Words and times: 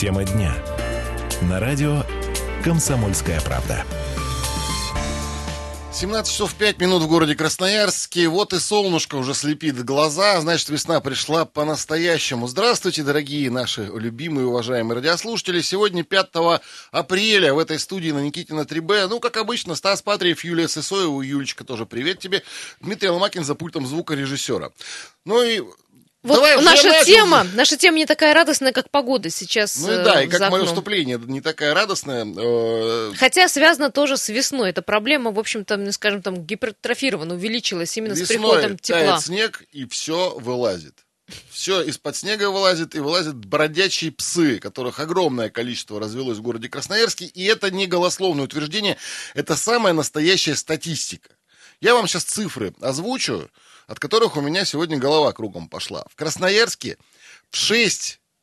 Тема 0.00 0.24
дня. 0.24 0.56
На 1.42 1.60
радио 1.60 2.04
«Комсомольская 2.64 3.38
правда». 3.42 3.84
17 5.92 6.32
часов 6.32 6.54
5 6.54 6.80
минут 6.80 7.02
в 7.02 7.06
городе 7.06 7.34
Красноярске. 7.34 8.28
Вот 8.28 8.54
и 8.54 8.60
солнышко 8.60 9.16
уже 9.16 9.34
слепит 9.34 9.84
глаза. 9.84 10.40
Значит, 10.40 10.70
весна 10.70 11.00
пришла 11.00 11.44
по-настоящему. 11.44 12.46
Здравствуйте, 12.46 13.02
дорогие 13.02 13.50
наши 13.50 13.90
любимые, 13.94 14.46
уважаемые 14.46 14.94
радиослушатели. 14.94 15.60
Сегодня 15.60 16.02
5 16.02 16.28
апреля 16.92 17.52
в 17.52 17.58
этой 17.58 17.78
студии 17.78 18.10
на 18.10 18.20
Никитина 18.20 18.62
3Б. 18.62 19.06
Ну, 19.08 19.20
как 19.20 19.36
обычно, 19.36 19.74
Стас 19.74 20.00
Патриев, 20.00 20.42
Юлия 20.44 20.68
Сысоева. 20.68 21.20
Юлечка, 21.20 21.62
тоже 21.64 21.84
привет 21.84 22.20
тебе. 22.20 22.42
Дмитрий 22.80 23.10
Ломакин 23.10 23.44
за 23.44 23.54
пультом 23.54 23.86
звукорежиссера. 23.86 24.72
Ну 25.26 25.42
и 25.42 25.62
вот 26.22 26.34
Давай, 26.34 26.60
наша 26.62 26.88
начал. 26.88 27.04
тема, 27.06 27.46
наша 27.54 27.76
тема 27.78 27.96
не 27.96 28.04
такая 28.04 28.34
радостная, 28.34 28.72
как 28.72 28.90
погода 28.90 29.30
сейчас. 29.30 29.78
Ну 29.78 29.90
и 30.00 30.04
да, 30.04 30.22
и 30.22 30.26
э, 30.26 30.30
как 30.30 30.50
мое 30.50 30.66
вступление 30.66 31.18
не 31.18 31.40
такая 31.40 31.72
радостная. 31.72 32.26
э, 32.26 33.12
Хотя 33.16 33.48
связано 33.48 33.90
тоже 33.90 34.18
с 34.18 34.28
весной. 34.28 34.70
Эта 34.70 34.82
проблема, 34.82 35.30
в 35.30 35.38
общем-то, 35.38 35.78
ну, 35.78 35.90
скажем, 35.92 36.20
там 36.20 36.44
гипертрофирована, 36.44 37.34
увеличилась 37.34 37.96
именно 37.96 38.14
с 38.14 38.20
Весной 38.20 38.36
приходом 38.36 38.78
тепла. 38.78 39.00
тает 39.00 39.22
снег, 39.22 39.62
и 39.72 39.86
все 39.86 40.34
вылазит. 40.38 40.94
Все 41.50 41.80
из-под 41.82 42.16
снега 42.16 42.50
вылазит, 42.50 42.94
и 42.94 43.00
вылазят 43.00 43.36
бродячие 43.36 44.12
псы, 44.12 44.58
которых 44.58 45.00
огромное 45.00 45.48
количество 45.48 45.98
развелось 46.00 46.38
в 46.38 46.42
городе 46.42 46.68
Красноярске. 46.68 47.26
И 47.26 47.44
это 47.44 47.70
не 47.70 47.86
голословное 47.86 48.44
утверждение, 48.44 48.96
это 49.34 49.56
самая 49.56 49.94
настоящая 49.94 50.54
статистика. 50.56 51.30
Я 51.80 51.94
вам 51.94 52.06
сейчас 52.06 52.24
цифры 52.24 52.74
озвучу, 52.80 53.48
от 53.90 53.98
которых 53.98 54.36
у 54.36 54.40
меня 54.40 54.64
сегодня 54.64 54.98
голова 54.98 55.32
кругом 55.32 55.68
пошла. 55.68 56.04
В 56.08 56.14
Красноярске 56.14 56.96
в 57.50 57.56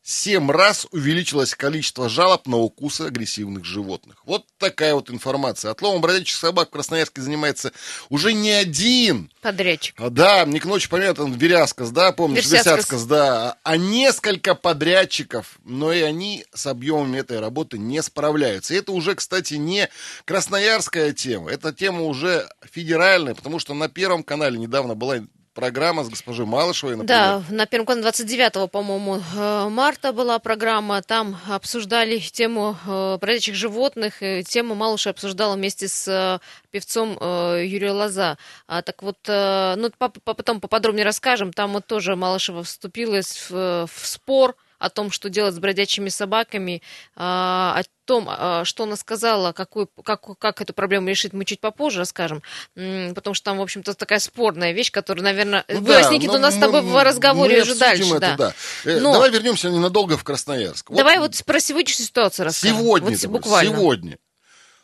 6-7 0.07 0.52
раз 0.52 0.88
увеличилось 0.91 1.54
количество 1.54 2.07
жалоб 2.07 2.48
на 2.48 2.57
укусы 2.57 3.01
агрессивных 3.01 3.65
животных. 3.65 4.18
Вот 4.26 4.45
такая 4.57 4.93
вот 4.93 5.09
информация. 5.09 5.71
Отловом 5.71 6.01
бродячих 6.01 6.37
собак 6.37 6.70
в 6.70 6.71
Красноярске 6.71 7.21
занимается 7.21 7.73
уже 8.09 8.34
не 8.34 8.51
один 8.51 9.29
Подрядчик. 9.41 9.95
а, 9.99 10.09
Да, 10.09 10.45
мне 10.45 10.59
к 10.62 10.65
ночи 10.65 10.87
понятно, 10.90 11.26
Веряскас, 11.26 11.91
да, 11.91 12.13
помнишь. 12.13 12.45
Версяскас, 12.49 13.04
да, 13.05 13.57
а 13.63 13.76
несколько 13.76 14.55
подрядчиков, 14.55 15.59
но 15.65 15.91
и 15.91 16.01
они 16.01 16.45
с 16.54 16.67
объемами 16.67 17.20
этой 17.20 17.39
работы 17.39 17.77
не 17.77 18.01
справляются. 18.01 18.73
И 18.73 18.77
это 18.77 18.93
уже, 18.93 19.15
кстати, 19.15 19.55
не 19.55 19.89
красноярская 20.26 21.12
тема, 21.12 21.51
это 21.51 21.73
тема 21.73 22.04
уже 22.04 22.48
федеральная, 22.71 23.35
потому 23.35 23.60
что 23.60 23.73
на 23.73 23.89
Первом 23.89 24.23
канале 24.23 24.57
недавно 24.57 24.95
была 24.95 25.20
программа 25.58 26.04
с 26.04 26.10
госпожой 26.10 26.46
Малышевой, 26.46 26.96
например. 26.96 27.20
Да, 27.20 27.44
на 27.50 27.66
первом 27.66 27.88
канале 27.88 28.04
29, 28.04 28.70
по-моему, 28.72 29.20
э, 29.36 29.70
марта 29.70 30.13
была 30.13 30.38
программа. 30.38 31.02
Там 31.02 31.36
обсуждали 31.50 32.20
тему 32.20 32.77
э, 32.86 33.18
бродячих 33.20 33.55
животных. 33.55 34.20
Тему 34.46 34.76
Малыша 34.76 35.10
обсуждала 35.10 35.55
вместе 35.55 35.88
с 35.88 36.08
э, 36.08 36.40
певцом 36.70 37.13
Юрия 37.13 37.91
Лоза. 37.91 38.38
А, 38.68 38.84
так 38.84 39.02
вот, 39.02 39.18
ну, 39.28 39.91
по- 39.98 40.10
по- 40.10 40.35
потом 40.35 40.62
поподробнее 40.62 41.05
расскажем. 41.05 41.52
Там 41.52 41.74
вот 41.74 41.88
тоже 41.88 42.16
Малышева 42.16 42.63
вступилась 42.63 43.50
в, 43.50 43.88
в 43.91 44.08
спор 44.08 44.55
о 44.79 44.89
том, 44.89 45.11
что 45.11 45.29
делать 45.29 45.55
с 45.55 45.59
бродячими 45.59 46.09
собаками, 46.09 46.81
а, 47.15 47.79
о 47.79 47.83
том, 48.05 48.27
а, 48.29 48.63
что 48.63 48.83
она 48.83 48.95
сказала, 48.95 49.51
какую, 49.51 49.87
как, 50.03 50.37
как 50.39 50.61
эту 50.61 50.73
проблему 50.73 51.07
решить, 51.09 51.33
мы 51.33 51.45
чуть 51.45 51.59
попозже 51.59 51.99
расскажем, 51.99 52.41
потому 52.75 53.33
что 53.33 53.45
там, 53.45 53.57
в 53.57 53.61
общем-то, 53.61 53.93
такая 53.95 54.20
спорная 54.20 54.71
вещь, 54.71 54.91
которую, 54.91 55.23
наверное, 55.23 55.65
Ну 55.67 55.81
да, 55.81 56.01
возникнет 56.01 56.31
но 56.31 56.37
у 56.37 56.41
нас 56.41 56.55
с 56.55 56.57
тобой 56.57 56.81
мы- 56.83 56.91
в 56.91 57.03
разговоре 57.03 57.57
мы 57.57 57.61
уже 57.63 57.75
дальше. 57.75 58.03
это, 58.03 58.20
да. 58.20 58.35
да. 58.37 58.53
Э, 58.85 58.99
Но- 58.99 59.13
Давай 59.13 59.31
вернемся 59.31 59.70
ненадолго 59.70 60.17
в 60.17 60.23
Красноярск. 60.23 60.89
Вот 60.89 60.98
Давай 60.98 61.20
вот 61.20 61.35
про 61.45 61.59
сегодняшнюю 61.59 62.07
ситуацию 62.07 62.45
расскажем. 62.45 62.77
Сегодня, 62.77 63.17
Вот 63.17 63.25
буквально. 63.29 63.71
сегодня. 63.75 64.17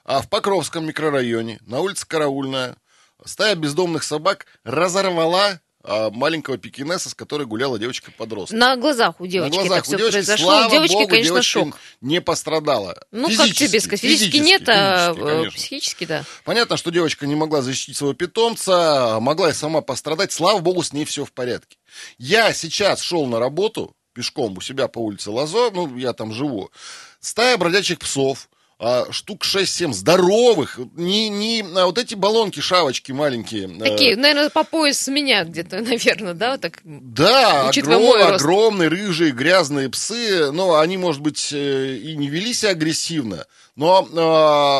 А 0.06 0.22
в 0.22 0.30
Покровском 0.30 0.86
микрорайоне 0.86 1.60
на 1.66 1.80
улице 1.80 2.06
Караульная 2.06 2.76
стая 3.26 3.56
бездомных 3.56 4.04
собак 4.04 4.46
разорвала 4.66 5.62
маленького 5.84 6.58
пекинеса, 6.58 7.10
с 7.10 7.14
которой 7.14 7.46
гуляла 7.46 7.78
девочка-подросток. 7.78 8.58
На 8.58 8.78
глазах 8.78 9.20
у 9.20 9.28
девочки 9.28 9.56
На 9.56 9.64
глазах 9.64 9.86
это 9.86 9.96
у 9.96 9.98
девочки, 9.98 10.14
произошло. 10.16 10.46
слава 10.46 10.68
у 10.68 10.72
девочки, 10.72 10.94
богу, 10.94 11.08
конечно, 11.08 11.34
девочка 11.34 11.60
шок. 11.60 11.78
не 12.02 12.22
пострадала. 12.22 12.98
Ну, 13.12 13.28
как 13.36 13.52
тебе 13.52 13.80
сказать, 13.80 14.00
физически, 14.02 14.38
нет, 14.38 14.64
а 14.68 15.14
физически, 15.14 15.22
э, 15.22 15.36
конечно. 15.36 15.52
психически, 15.58 16.06
да. 16.06 16.24
Понятно, 16.46 16.78
что 16.78 16.92
девочка 16.92 17.28
не 17.28 17.36
могла 17.36 17.62
защитить 17.62 17.98
своего 17.98 18.14
питомца, 18.14 19.18
могла 19.20 19.50
и 19.50 19.54
сама 19.54 19.82
пострадать. 19.82 20.32
Слава 20.32 20.60
богу, 20.60 20.84
с 20.84 20.94
ней 20.94 21.06
все 21.06 21.26
в 21.26 21.32
порядке. 21.32 21.78
Я 22.18 22.54
сейчас 22.54 23.02
шел 23.02 23.26
на 23.26 23.40
работу 23.40 23.96
пешком 24.14 24.58
у 24.58 24.62
себя 24.62 24.88
по 24.88 25.00
улице 25.00 25.32
Лазо, 25.32 25.72
ну, 25.72 25.98
я 25.98 26.14
там 26.14 26.34
живу. 26.34 26.70
Стая 27.20 27.58
бродячих 27.58 28.00
псов, 28.00 28.50
а, 28.80 29.06
штук 29.12 29.44
6-7 29.46 29.94
здоровых, 29.94 30.80
не, 30.96 31.30
не 31.30 31.62
а 31.76 31.86
вот 31.86 31.98
эти 31.98 32.16
баллонки, 32.16 32.60
шавочки 32.60 33.12
маленькие. 33.12 33.70
э, 33.78 33.80
Такие, 33.90 34.16
наверное, 34.16 34.50
по 34.50 34.64
пояс 34.64 35.00
с 35.00 35.08
меня 35.08 35.44
где-то, 35.44 35.78
наверное, 35.82 36.34
да, 36.34 36.52
вот 36.52 36.62
так. 36.62 36.80
Да, 36.84 37.70
огром- 37.82 38.02
огромные, 38.36 38.90
рыжие, 38.90 39.32
грязные 39.32 39.90
псы, 39.90 40.52
но 40.52 40.80
они, 40.80 40.98
может 40.98 41.22
быть, 41.22 41.50
э, 41.54 41.96
и 41.96 42.16
не 42.16 42.28
вели 42.28 42.54
себя 42.54 42.72
агрессивно, 42.72 43.46
но 43.76 44.08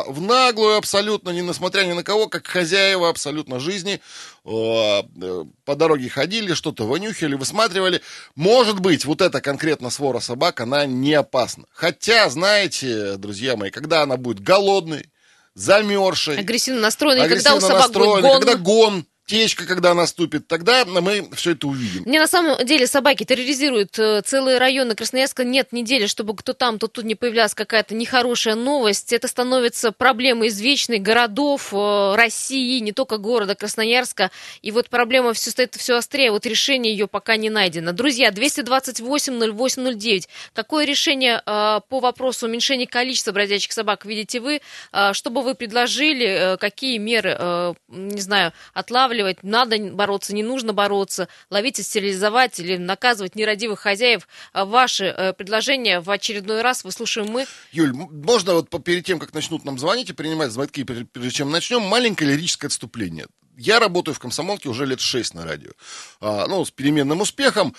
э, 0.08 0.12
в 0.12 0.22
наглую 0.22 0.78
абсолютно, 0.78 1.30
не 1.30 1.42
несмотря 1.42 1.84
ни 1.84 1.94
на 1.94 2.04
кого, 2.04 2.28
как 2.28 2.46
хозяева 2.48 3.10
абсолютно 3.10 3.60
жизни, 3.60 3.94
э, 3.94 3.98
э, 4.00 4.33
по 4.44 5.76
дороге 5.76 6.10
ходили, 6.10 6.54
что-то 6.54 6.86
вынюхивали, 6.86 7.36
высматривали. 7.36 8.02
Может 8.36 8.80
быть, 8.80 9.06
вот 9.06 9.22
эта 9.22 9.40
конкретно 9.40 9.90
свора 9.90 10.20
собак, 10.20 10.60
она 10.60 10.86
не 10.86 11.14
опасна. 11.14 11.66
Хотя, 11.72 12.30
знаете, 12.30 13.16
друзья 13.16 13.56
мои, 13.56 13.70
когда 13.70 14.02
она 14.02 14.18
будет 14.18 14.42
голодной, 14.42 15.10
замерзшей, 15.56 16.38
Агрессивно 16.38 16.82
настроенный, 16.82 17.30
когда 17.30 17.52
агрессивно 17.52 17.58
у 17.58 17.62
собак 17.62 17.92
будет 17.92 17.96
настроенной, 17.96 18.30
гон. 18.30 18.40
когда 18.42 18.56
гон, 18.58 19.06
течка, 19.26 19.66
когда 19.66 19.94
наступит, 19.94 20.48
тогда 20.48 20.84
мы 20.86 21.30
все 21.34 21.52
это 21.52 21.68
увидим. 21.68 22.04
Мне 22.06 22.20
на 22.20 22.28
самом 22.28 22.64
деле 22.66 22.88
собаки 22.88 23.24
терроризируют 23.24 23.98
э, 23.98 24.22
целые 24.22 24.58
районы 24.58 24.96
Красноярска. 24.96 25.44
Нет 25.44 25.72
недели, 25.72 26.08
чтобы 26.08 26.36
кто 26.36 26.54
там, 26.54 26.78
то 26.78 26.88
тут 26.88 27.06
не 27.06 27.16
появлялась 27.16 27.54
какая-то 27.54 27.96
нехорошая 27.96 28.56
новость. 28.56 29.14
Это 29.14 29.28
становится 29.28 29.92
проблемой 29.92 30.50
извечной 30.50 31.00
городов 31.00 31.74
э, 31.74 32.16
России, 32.16 32.80
не 32.80 32.92
только 32.92 33.18
города 33.18 33.56
Красноярска. 33.56 34.30
И 34.62 34.72
вот 34.72 34.90
проблема 34.90 35.34
все 35.34 35.52
стоит 35.52 35.76
все 35.76 35.96
острее. 35.96 36.32
Вот 36.32 36.46
решение 36.46 36.92
ее 36.92 37.08
пока 37.08 37.38
не 37.38 37.50
найдено. 37.50 37.94
Друзья, 37.94 38.30
228-08-09. 38.30 40.28
Какое 40.54 40.86
решение 40.86 41.42
э, 41.46 41.80
по 41.88 42.00
вопросу 42.00 42.48
уменьшения 42.48 42.88
количества 42.88 43.32
бродячих 43.32 43.72
собак 43.72 44.06
видите 44.06 44.42
вы? 44.42 44.62
Э, 44.92 45.14
что 45.14 45.30
бы 45.30 45.42
вы 45.42 45.56
предложили? 45.56 46.58
Какие 46.60 46.98
меры, 46.98 47.76
не 47.88 48.22
знаю, 48.22 48.52
отлавливать? 48.74 49.13
Надо 49.44 49.78
бороться, 49.78 50.34
не 50.34 50.44
нужно 50.44 50.74
бороться? 50.74 51.28
Ловить 51.50 51.80
и 51.80 51.84
стерилизовать 51.84 52.60
или 52.60 52.78
наказывать 52.78 53.36
нерадивых 53.36 53.80
хозяев? 53.80 54.28
Э, 54.54 54.66
Ваши 54.66 55.06
э, 55.06 55.34
предложения 55.34 56.00
в 56.00 56.10
очередной 56.10 56.62
раз 56.62 56.84
выслушаем 56.84 57.30
мы. 57.30 57.46
Юль, 57.72 57.94
можно 57.94 58.54
вот 58.54 58.70
перед 58.84 59.06
тем, 59.06 59.20
как 59.20 59.34
начнут 59.34 59.64
нам 59.66 59.78
звонить 59.78 60.10
и 60.10 60.14
принимать 60.14 60.52
звонки, 60.52 60.84
прежде 60.84 61.32
чем 61.32 61.52
начнем, 61.52 61.82
маленькое 61.82 62.32
лирическое 62.32 62.68
отступление. 62.68 63.28
Я 63.58 63.80
работаю 63.80 64.16
в 64.16 64.20
комсомолке 64.20 64.70
уже 64.70 64.86
лет 64.86 65.00
шесть 65.00 65.34
на 65.34 65.46
радио. 65.46 65.72
А, 66.20 66.48
ну, 66.48 66.66
с 66.66 66.72
переменным 66.72 67.22
успехом. 67.22 67.76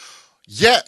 Я 0.46 0.84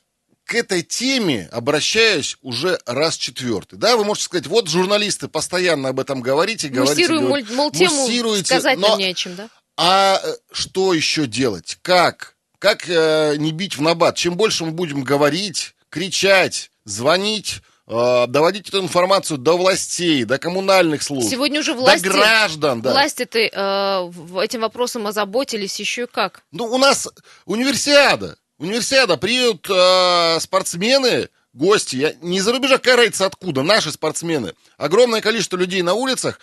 к 0.46 0.54
этой 0.54 0.82
теме 0.82 1.48
обращаюсь 1.50 2.36
уже 2.40 2.78
раз 2.86 3.16
четвертый. 3.16 3.78
Да, 3.78 3.96
вы 3.96 4.04
можете 4.04 4.26
сказать, 4.26 4.46
вот 4.46 4.68
журналисты 4.68 5.26
постоянно 5.26 5.88
об 5.88 5.98
этом 5.98 6.22
говорите, 6.22 6.68
говорите. 6.68 7.00
Муссируем, 7.00 7.22
мол, 7.22 7.30
говорите, 7.30 7.54
мол, 7.54 7.70
тему 7.72 7.96
муссируете, 7.96 8.44
сказать 8.44 8.78
но 8.78 8.88
нам 8.90 8.98
не 8.98 9.06
о 9.06 9.14
чем, 9.14 9.34
да? 9.34 9.48
А 9.76 10.20
э, 10.22 10.34
что 10.52 10.94
еще 10.94 11.26
делать? 11.26 11.78
Как? 11.82 12.36
Как 12.58 12.88
э, 12.88 13.36
не 13.36 13.52
бить 13.52 13.76
в 13.76 13.82
набат? 13.82 14.16
Чем 14.16 14.36
больше 14.36 14.64
мы 14.64 14.70
будем 14.70 15.04
говорить, 15.04 15.74
кричать, 15.90 16.70
звонить, 16.84 17.60
э, 17.86 18.26
доводить 18.26 18.68
эту 18.68 18.82
информацию 18.82 19.38
до 19.38 19.56
властей, 19.58 20.24
до 20.24 20.38
коммунальных 20.38 21.02
служб, 21.02 21.28
Сегодня 21.28 21.60
уже 21.60 21.74
до 21.74 21.80
власти, 21.80 22.06
граждан, 22.06 22.80
да. 22.80 22.92
власти 22.92 23.22
-то, 23.22 23.38
э, 23.38 24.42
этим 24.44 24.62
вопросом 24.62 25.06
озаботились 25.06 25.78
еще 25.78 26.04
и 26.04 26.06
как. 26.06 26.42
Ну, 26.52 26.64
у 26.64 26.78
нас 26.78 27.08
универсиада. 27.44 28.36
Универсиада. 28.58 29.18
Приедут 29.18 29.68
э, 29.68 30.40
спортсмены, 30.40 31.28
гости. 31.52 31.96
Я, 31.96 32.14
не 32.22 32.40
за 32.40 32.52
рубежа, 32.52 32.78
какая 32.78 32.96
разница 32.96 33.26
откуда. 33.26 33.62
Наши 33.62 33.92
спортсмены. 33.92 34.54
Огромное 34.78 35.20
количество 35.20 35.56
людей 35.56 35.82
на 35.82 35.92
улицах. 35.94 36.40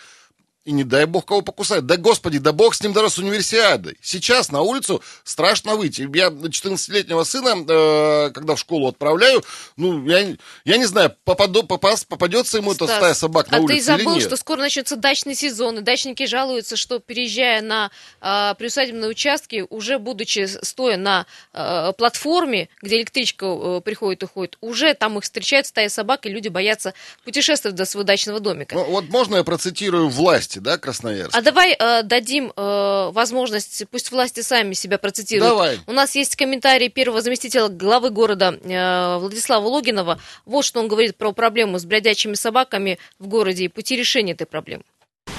И 0.65 0.71
не 0.71 0.83
дай 0.83 1.05
бог 1.05 1.25
кого 1.25 1.41
покусает. 1.41 1.85
Да 1.85 1.97
господи, 1.97 2.39
да 2.39 2.53
бог 2.53 2.73
с 2.73 2.81
ним 2.81 2.93
даже 2.93 3.09
с 3.09 3.17
универсиадой. 3.17 3.97
Сейчас 4.01 4.51
на 4.51 4.61
улицу 4.61 5.01
страшно 5.23 5.75
выйти. 5.75 6.07
Я 6.13 6.27
14-летнего 6.27 7.23
сына, 7.23 7.55
э, 7.67 8.31
когда 8.31 8.55
в 8.55 8.59
школу 8.59 8.87
отправляю, 8.87 9.43
ну, 9.75 10.05
я, 10.07 10.35
я 10.63 10.77
не 10.77 10.85
знаю, 10.85 11.15
попаду, 11.25 11.63
попас, 11.63 12.05
попадется 12.05 12.57
ему 12.57 12.73
эта 12.73 12.85
стая 12.85 13.13
собак 13.13 13.51
на 13.51 13.57
а 13.57 13.61
улице 13.61 13.77
ты 13.77 13.83
забыл, 13.83 14.21
что 14.21 14.37
скоро 14.37 14.59
начнется 14.59 14.95
дачный 14.95 15.35
сезон, 15.35 15.79
и 15.79 15.81
дачники 15.81 16.25
жалуются, 16.25 16.77
что 16.77 16.99
переезжая 16.99 17.61
на 17.61 17.91
э, 18.21 18.53
приусадебные 18.57 19.09
участки, 19.09 19.65
уже 19.69 19.99
будучи 19.99 20.47
стоя 20.63 20.95
на 20.95 21.25
э, 21.53 21.91
платформе, 21.97 22.69
где 22.81 22.97
электричка 22.97 23.45
э, 23.45 23.81
приходит 23.83 24.23
и 24.23 24.25
уходит, 24.25 24.57
уже 24.61 24.93
там 24.93 25.17
их 25.17 25.25
встречает 25.25 25.65
стая 25.67 25.89
собак, 25.89 26.25
и 26.25 26.29
люди 26.29 26.47
боятся 26.47 26.93
путешествовать 27.25 27.75
до 27.75 27.85
своего 27.85 28.05
дачного 28.05 28.39
домика. 28.39 28.75
Ну, 28.75 28.85
вот 28.85 29.09
можно 29.09 29.37
я 29.37 29.43
процитирую 29.43 30.07
власти, 30.53 30.59
да, 30.59 30.77
Красноярск? 30.77 31.35
А 31.35 31.41
давай 31.41 31.75
э, 31.77 32.03
дадим 32.03 32.51
э, 32.55 33.09
возможность, 33.11 33.83
пусть 33.89 34.11
власти 34.11 34.41
сами 34.41 34.73
себя 34.73 34.97
процитируют. 34.97 35.51
Давай. 35.51 35.79
У 35.87 35.91
нас 35.91 36.15
есть 36.15 36.35
комментарий 36.35 36.89
первого 36.89 37.21
заместителя 37.21 37.67
главы 37.67 38.09
города 38.09 38.57
э, 38.61 39.17
Владислава 39.17 39.65
Логинова. 39.67 40.19
Вот 40.45 40.65
что 40.65 40.79
он 40.79 40.87
говорит 40.87 41.15
про 41.15 41.31
проблему 41.31 41.79
с 41.79 41.85
бродячими 41.85 42.35
собаками 42.35 42.99
в 43.19 43.27
городе 43.27 43.65
и 43.65 43.67
пути 43.67 43.95
решения 43.95 44.33
этой 44.33 44.47
проблемы. 44.47 44.83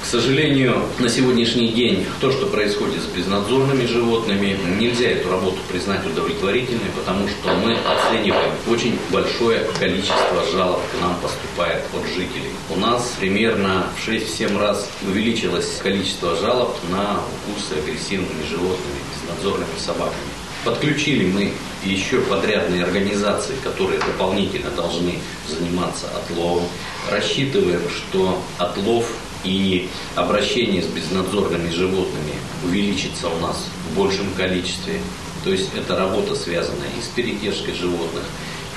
К 0.05 0.17
сожалению, 0.17 0.83
на 0.99 1.09
сегодняшний 1.09 1.69
день 1.73 2.07
то, 2.21 2.31
что 2.31 2.47
происходит 2.47 3.03
с 3.03 3.07
безнадзорными 3.07 3.87
животными, 3.87 4.57
нельзя 4.79 5.09
эту 5.09 5.31
работу 5.31 5.57
признать 5.69 6.07
удовлетворительной, 6.07 6.91
потому 6.95 7.27
что 7.27 7.53
мы 7.55 7.75
оцениваем 7.75 8.53
очень 8.69 8.97
большое 9.11 9.65
количество 9.81 10.45
жалоб 10.53 10.83
к 10.93 11.01
нам 11.01 11.17
поступает 11.21 11.83
от 11.93 12.07
жителей. 12.15 12.53
У 12.71 12.79
нас 12.79 13.15
примерно 13.19 13.87
в 13.97 14.09
6-7 14.09 14.57
раз 14.57 14.89
увеличилось 15.03 15.81
количество 15.83 16.37
жалоб 16.37 16.77
на 16.91 17.21
укусы 17.49 17.73
агрессивными 17.81 18.47
животными, 18.49 19.01
безнадзорными 19.15 19.79
собаками. 19.79 20.31
Подключили 20.65 21.25
мы 21.25 21.53
еще 21.83 22.21
подрядные 22.21 22.85
организации, 22.85 23.55
которые 23.65 23.99
дополнительно 23.99 24.71
должны 24.71 25.19
заниматься 25.49 26.07
отловом. 26.17 26.69
Рассчитываем, 27.11 27.83
что 27.91 28.41
отлов 28.59 29.07
и 29.45 29.89
обращение 30.15 30.83
с 30.83 30.87
безнадзорными 30.87 31.71
животными 31.71 32.35
увеличится 32.65 33.29
у 33.29 33.39
нас 33.41 33.67
в 33.91 33.97
большем 33.97 34.27
количестве. 34.37 35.01
То 35.45 35.51
есть 35.51 35.71
это 35.75 35.97
работа, 35.97 36.35
связанная 36.35 36.89
и 36.99 37.03
с 37.03 37.09
передержкой 37.09 37.75
животных, 37.75 38.25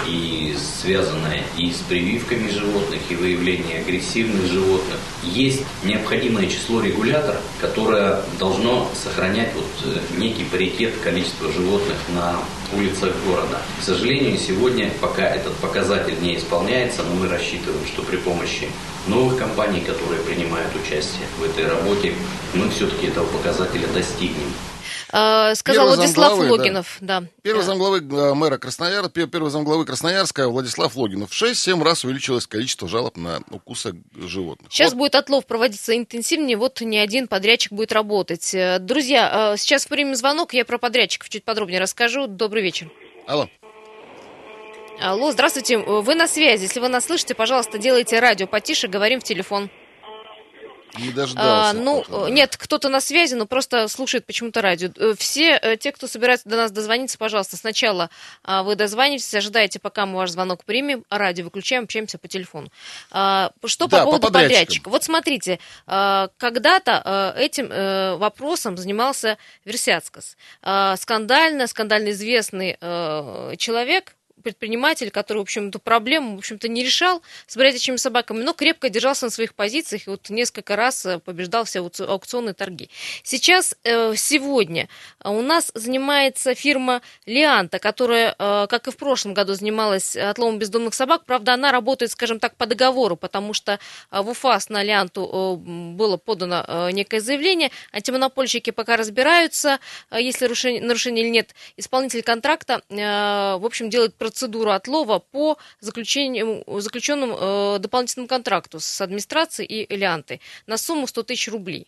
и 0.05 0.55
связанная 0.81 1.43
и 1.57 1.71
с 1.71 1.77
прививками 1.77 2.49
животных, 2.49 2.99
и 3.09 3.15
выявлением 3.15 3.81
агрессивных 3.81 4.45
животных. 4.45 4.97
Есть 5.23 5.63
необходимое 5.83 6.47
число 6.47 6.81
регуляторов, 6.81 7.41
которое 7.59 8.21
должно 8.39 8.89
сохранять 9.01 9.53
вот 9.55 9.65
э, 9.85 9.99
некий 10.17 10.43
паритет 10.43 10.93
количества 11.03 11.51
животных 11.51 11.97
на 12.13 12.39
улицах 12.73 13.13
города. 13.25 13.61
К 13.79 13.83
сожалению, 13.83 14.37
сегодня 14.37 14.91
пока 15.01 15.23
этот 15.23 15.53
показатель 15.55 16.19
не 16.21 16.37
исполняется, 16.37 17.03
но 17.03 17.15
мы 17.15 17.27
рассчитываем, 17.27 17.85
что 17.85 18.01
при 18.01 18.17
помощи 18.17 18.69
новых 19.07 19.37
компаний, 19.37 19.81
которые 19.81 20.21
принимают 20.21 20.75
участие 20.75 21.27
в 21.39 21.43
этой 21.43 21.67
работе, 21.67 22.13
мы 22.53 22.69
все-таки 22.69 23.07
этого 23.07 23.25
показателя 23.27 23.87
достигнем. 23.87 24.51
Э, 25.13 25.56
сказал 25.56 25.86
Первый 25.86 25.95
Владислав 25.98 26.30
замглавы, 26.31 26.51
Логинов, 26.57 26.98
да. 27.00 27.24
Первый 27.42 27.62
Э, 27.62 27.63
замглавы 27.63 27.98
э, 28.00 28.33
мэра 28.33 28.57
Краснояр, 28.57 29.07
пе- 29.09 29.27
первый 29.27 29.50
замглавы 29.51 29.86
Красноярска 29.86 30.50
Владислав 30.50 30.95
Логинов. 30.95 31.31
В 31.31 31.33
6-7 31.42 31.81
раз 31.83 32.04
увеличилось 32.04 32.45
количество 32.48 32.88
жалоб 32.88 33.15
на 33.18 33.42
укусы 33.51 33.95
животных. 34.15 34.71
Сейчас 34.71 34.92
Вот. 34.92 34.98
будет 35.00 35.15
отлов 35.15 35.45
проводиться 35.45 35.95
интенсивнее, 35.95 36.57
вот 36.57 36.81
не 36.81 36.98
один 37.00 37.27
подрядчик 37.27 37.71
будет 37.71 37.92
работать. 37.94 38.54
Друзья, 38.81 39.56
сейчас 39.57 39.86
примем 39.86 40.15
звонок, 40.15 40.54
я 40.54 40.65
про 40.65 40.77
подрядчиков 40.77 41.30
чуть 41.30 41.44
подробнее 41.45 41.80
расскажу. 41.80 42.27
Добрый 42.27 42.62
вечер. 42.63 42.89
Алло. 43.27 43.50
Алло, 45.00 45.31
здравствуйте, 45.31 45.77
вы 45.77 46.15
на 46.15 46.27
связи. 46.27 46.63
Если 46.63 46.80
вы 46.80 46.88
нас 46.89 47.06
слышите, 47.06 47.36
пожалуйста, 47.36 47.77
делайте 47.77 48.19
радио 48.19 48.48
потише, 48.48 48.88
говорим 48.88 49.19
в 49.19 49.24
телефон. 49.24 49.69
Не 50.98 51.10
А, 51.10 51.13
дождался. 51.13 51.74
ну, 51.80 52.01
похоже, 52.01 52.22
да. 52.24 52.28
э, 52.30 52.31
нет, 52.31 52.57
кто-то 52.57 52.89
на 52.89 53.01
связи, 53.01 53.36
но 53.36 53.45
просто 53.45 53.88
слушает 53.88 54.25
почему-то 54.25 54.62
радио. 54.62 54.89
Э, 54.98 55.13
Все 55.18 55.57
э, 55.62 55.78
те, 55.78 55.92
кто 55.92 56.07
собирается 56.07 56.50
до 56.50 56.56
нас 56.56 56.72
дозвониться, 56.72 57.18
пожалуйста, 57.18 57.56
сначала 57.57 58.10
а, 58.44 58.63
вы 58.63 58.75
дозвонитесь, 58.75 59.34
ожидаете, 59.36 59.80
пока 59.80 60.06
мы 60.06 60.16
ваш 60.18 60.31
звонок 60.31 60.63
примем, 60.63 61.04
а 61.10 61.18
радио 61.18 61.44
выключаем, 61.45 61.84
общаемся 61.84 62.18
по 62.18 62.28
телефону. 62.28 62.72
А, 63.12 63.51
Что 63.66 63.88
Да, 63.88 63.98
по 64.00 64.04
по 64.06 64.12
поводу 64.12 64.28
подрядчикам. 64.28 64.50
подрядчика? 64.60 64.89
Вот 64.89 65.04
смотрите, 65.04 65.60
а, 65.86 66.30
когда-то 66.38 67.34
этим 67.38 67.69
э, 67.72 68.16
вопросом 68.16 68.78
занимался 68.78 69.38
Версяцкас. 69.66 70.36
А, 70.63 70.95
Скандально, 70.98 71.68
скандально 71.68 72.10
известный 72.12 72.78
человек, 73.57 74.16
предприниматель, 74.47 75.11
который, 75.11 75.39
в 75.39 75.41
общем, 75.41 75.67
эту 75.67 75.79
проблему, 75.79 76.35
в 76.35 76.39
общем-то, 76.39 76.69
не 76.69 76.81
решал 76.81 77.21
с 77.47 77.57
бродячими 77.57 77.97
собаками, 77.97 78.44
но 78.44 78.53
крепко 78.53 78.89
держался 78.89 79.25
на 79.25 79.31
своих 79.31 79.53
позициях 79.55 80.07
и 80.07 80.09
вот 80.09 80.29
несколько 80.29 80.77
раз 80.77 81.05
э, 81.05 81.19
побеждал 81.19 81.65
все 81.65 81.79
аукци- 81.79 82.05
аукционные 82.05 82.53
торги. 82.53 82.89
Сейчас, 83.23 83.75
э, 83.83 84.15
сегодня, 84.15 84.88
э, 85.21 85.29
у 85.29 85.41
нас 85.41 85.69
занимается 85.73 86.55
фирма 86.55 87.01
Лианта, 87.25 87.79
которая, 87.79 88.35
как 88.67 88.88
и 88.88 88.91
в 88.91 88.95
прошлом 88.95 89.33
году, 89.33 89.53
занималась 89.53 90.15
отловом 90.15 90.59
бездомных 90.59 90.93
собак. 90.93 91.25
Правда, 91.25 91.53
она 91.53 91.73
работает, 91.73 92.11
скажем 92.11 92.39
так, 92.39 92.55
по 92.55 92.65
договору, 92.65 93.17
потому 93.17 93.53
что 93.53 93.79
в 94.11 94.29
УФАС 94.29 94.69
на 94.69 94.81
Лианту 94.81 95.57
было 95.57 96.15
подано 96.17 96.89
некое 96.91 97.19
заявление. 97.19 97.71
Антимонопольщики 97.91 98.71
пока 98.71 98.95
разбираются, 98.95 99.79
э, 100.09 100.21
есть 100.21 100.39
ли 100.39 100.47
нарушение, 100.79 101.23
или 101.23 101.29
нет. 101.29 101.53
Исполнитель 101.75 102.23
контракта, 102.23 102.81
в 102.89 103.65
общем, 103.65 103.89
делает 103.89 104.15
процедуру 104.15 104.37
отлова 104.44 105.19
по 105.19 105.57
заключению, 105.80 106.63
заключенному 106.81 107.38
э, 107.39 107.80
дополнительному 107.80 108.28
контракту 108.28 108.80
с 108.80 109.01
администрацией 109.01 109.68
и 109.68 109.94
Элиантой 109.94 110.42
на 110.66 110.78
сумму 110.78 111.07
100 111.07 111.24
тысяч 111.24 111.48
рублей. 111.50 111.88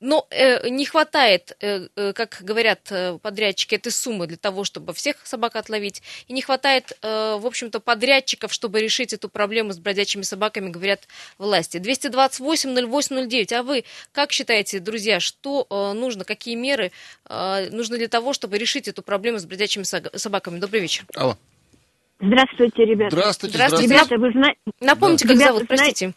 Но 0.00 0.26
э, 0.30 0.68
не 0.68 0.84
хватает, 0.86 1.56
э, 1.60 1.88
э, 1.96 2.12
как 2.12 2.38
говорят 2.40 2.80
э, 2.90 3.18
подрядчики, 3.22 3.74
этой 3.74 3.92
суммы 3.92 4.26
для 4.26 4.36
того, 4.36 4.64
чтобы 4.64 4.92
всех 4.92 5.16
собак 5.24 5.56
отловить. 5.56 6.02
И 6.28 6.32
не 6.32 6.42
хватает, 6.42 6.92
э, 7.02 7.36
в 7.38 7.46
общем-то, 7.46 7.80
подрядчиков, 7.80 8.52
чтобы 8.52 8.80
решить 8.80 9.12
эту 9.12 9.28
проблему 9.28 9.72
с 9.72 9.78
бродячими 9.78 10.22
собаками, 10.22 10.70
говорят 10.70 11.06
власти. 11.38 11.78
228-08-09. 11.78 13.52
А 13.54 13.62
вы 13.62 13.84
как 14.12 14.32
считаете, 14.32 14.80
друзья, 14.80 15.20
что 15.20 15.66
э, 15.70 15.92
нужно, 15.92 16.24
какие 16.24 16.54
меры 16.54 16.92
э, 17.28 17.68
нужны 17.70 17.98
для 17.98 18.08
того, 18.08 18.32
чтобы 18.32 18.58
решить 18.58 18.88
эту 18.88 19.02
проблему 19.02 19.38
с 19.38 19.44
бродячими 19.44 19.84
собаками? 19.84 20.58
Добрый 20.58 20.80
вечер. 20.80 21.04
Алло. 21.14 21.36
Здравствуйте, 22.20 22.84
ребята. 22.84 23.16
Здравствуйте, 23.16 23.54
Здравствуйте. 23.56 23.88
Ребята, 23.94 24.16
вы 24.18 24.30
знаете... 24.32 24.58
Напомните, 24.80 25.26
как 25.26 25.36
Ребята, 25.36 25.52
зовут, 25.54 25.66
знаете- 25.66 25.84
простите. 25.84 26.14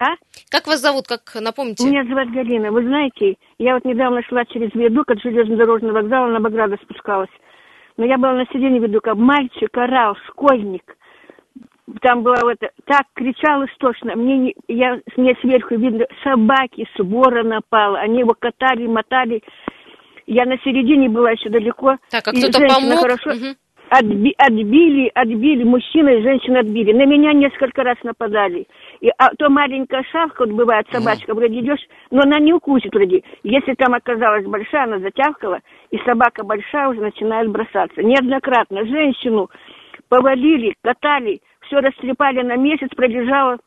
А? 0.00 0.14
Как 0.50 0.66
вас 0.66 0.80
зовут, 0.80 1.06
как 1.06 1.20
напомните? 1.38 1.86
Меня 1.86 2.04
зовут 2.04 2.32
Галина. 2.32 2.72
Вы 2.72 2.84
знаете, 2.84 3.36
я 3.58 3.74
вот 3.74 3.84
недавно 3.84 4.22
шла 4.22 4.46
через 4.46 4.74
виадук 4.74 5.10
от 5.10 5.20
железнодорожного 5.20 6.00
вокзала 6.00 6.28
на 6.28 6.40
Баграда 6.40 6.78
спускалась. 6.82 7.28
Но 7.98 8.06
я 8.06 8.16
была 8.16 8.32
на 8.32 8.46
середине 8.46 8.78
виадука. 8.78 9.14
Мальчик 9.14 9.76
орал, 9.76 10.16
школьник. 10.28 10.96
Там 12.00 12.22
было 12.22 12.38
вот 12.42 12.56
так 12.86 13.02
кричал 13.14 13.66
истошно. 13.66 14.16
Мне, 14.16 14.38
не, 14.38 14.54
я, 14.68 15.00
мне 15.18 15.36
сверху 15.42 15.76
видно, 15.76 16.06
собаки 16.24 16.88
с 16.96 17.02
вора 17.02 17.44
напала. 17.44 17.98
Они 17.98 18.20
его 18.20 18.34
катали, 18.38 18.86
мотали. 18.86 19.42
Я 20.26 20.46
на 20.46 20.56
середине 20.58 21.10
была 21.10 21.32
еще 21.32 21.50
далеко. 21.50 21.96
Так, 22.08 22.26
а 22.26 22.32
кто-то 22.32 22.58
помог? 22.58 23.00
Хорошо, 23.00 23.34
Мгм. 23.34 23.56
Отби- 23.90 24.34
отбили, 24.38 25.10
отбили, 25.14 25.64
мужчина 25.64 26.10
и 26.10 26.22
женщина 26.22 26.60
отбили. 26.60 26.92
На 26.92 27.06
меня 27.06 27.32
несколько 27.32 27.82
раз 27.82 27.96
нападали. 28.04 28.66
И, 29.00 29.08
а 29.18 29.30
то 29.36 29.50
маленькая 29.50 30.04
шавка, 30.12 30.46
вот 30.46 30.52
бывает 30.52 30.86
собачка, 30.92 31.34
вроде 31.34 31.58
идешь, 31.58 31.84
но 32.12 32.22
она 32.22 32.38
не 32.38 32.52
укусит 32.52 32.94
вроде. 32.94 33.24
Если 33.42 33.74
там 33.74 33.94
оказалась 33.94 34.46
большая, 34.46 34.84
она 34.84 35.00
затявкала, 35.00 35.58
и 35.90 35.98
собака 36.06 36.44
большая 36.44 36.88
уже 36.88 37.00
начинает 37.00 37.50
бросаться. 37.50 38.00
Неоднократно 38.00 38.86
женщину 38.86 39.50
повалили, 40.08 40.74
катали, 40.82 41.40
все 41.62 41.80
растрепали 41.80 42.42
на 42.42 42.56
месяц, 42.56 42.88
пролежала 42.94 43.58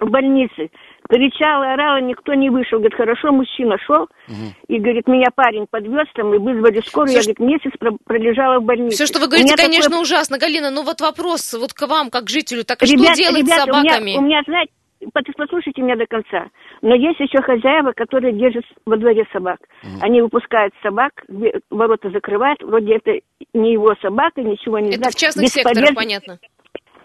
в 0.00 0.10
больнице. 0.10 0.70
Кричала, 1.08 1.72
орала, 1.74 2.00
никто 2.00 2.34
не 2.34 2.50
вышел. 2.50 2.78
Говорит, 2.78 2.96
хорошо, 2.96 3.32
мужчина 3.32 3.76
шел. 3.78 4.08
И, 4.68 4.78
говорит, 4.78 5.06
меня 5.06 5.28
парень 5.34 5.66
подвез 5.70 6.06
там, 6.14 6.34
и 6.34 6.38
вызвали 6.38 6.80
скорую. 6.80 7.08
Всё, 7.08 7.18
я, 7.30 7.34
говорит, 7.34 7.38
месяц 7.64 7.78
про- 7.78 7.96
пролежала 8.04 8.58
в 8.60 8.64
больнице. 8.64 8.96
Все, 8.96 9.06
что 9.06 9.20
вы 9.20 9.26
говорите, 9.26 9.46
меня 9.46 9.56
такое- 9.56 9.68
конечно, 9.70 10.00
ужасно, 10.00 10.38
Галина. 10.38 10.70
Но 10.70 10.82
вот 10.82 11.00
вопрос 11.00 11.54
вот 11.54 11.72
к 11.72 11.86
вам, 11.86 12.10
как 12.10 12.24
к 12.24 12.28
жителю. 12.30 12.64
Так 12.64 12.82
а 12.82 12.86
Ребят- 12.86 13.14
что 13.14 13.16
делать 13.16 13.42
ребята, 13.42 13.62
с 13.62 13.64
собаками? 13.66 14.10
У 14.16 14.20
меня, 14.20 14.20
у 14.20 14.22
меня, 14.22 14.42
знаете, 14.46 14.72
послушайте 15.36 15.82
меня 15.82 15.96
до 15.96 16.06
конца. 16.06 16.48
Но 16.82 16.94
есть 16.94 17.20
еще 17.20 17.40
хозяева, 17.42 17.92
которые 17.94 18.32
держат 18.32 18.64
во 18.84 18.96
дворе 18.96 19.24
собак. 19.32 19.58
Они 20.02 20.20
выпускают 20.20 20.74
собак, 20.82 21.12
ворота 21.70 22.10
закрывают. 22.10 22.62
Вроде 22.62 22.96
это 22.96 23.12
не 23.54 23.72
его 23.72 23.94
собака, 24.02 24.40
ничего 24.42 24.78
не 24.80 24.88
Это 24.88 24.98
знает. 24.98 25.14
в 25.14 25.18
частных 25.18 25.48
секторах, 25.48 25.76
Бесполезно. 25.90 25.94
понятно. 25.96 26.38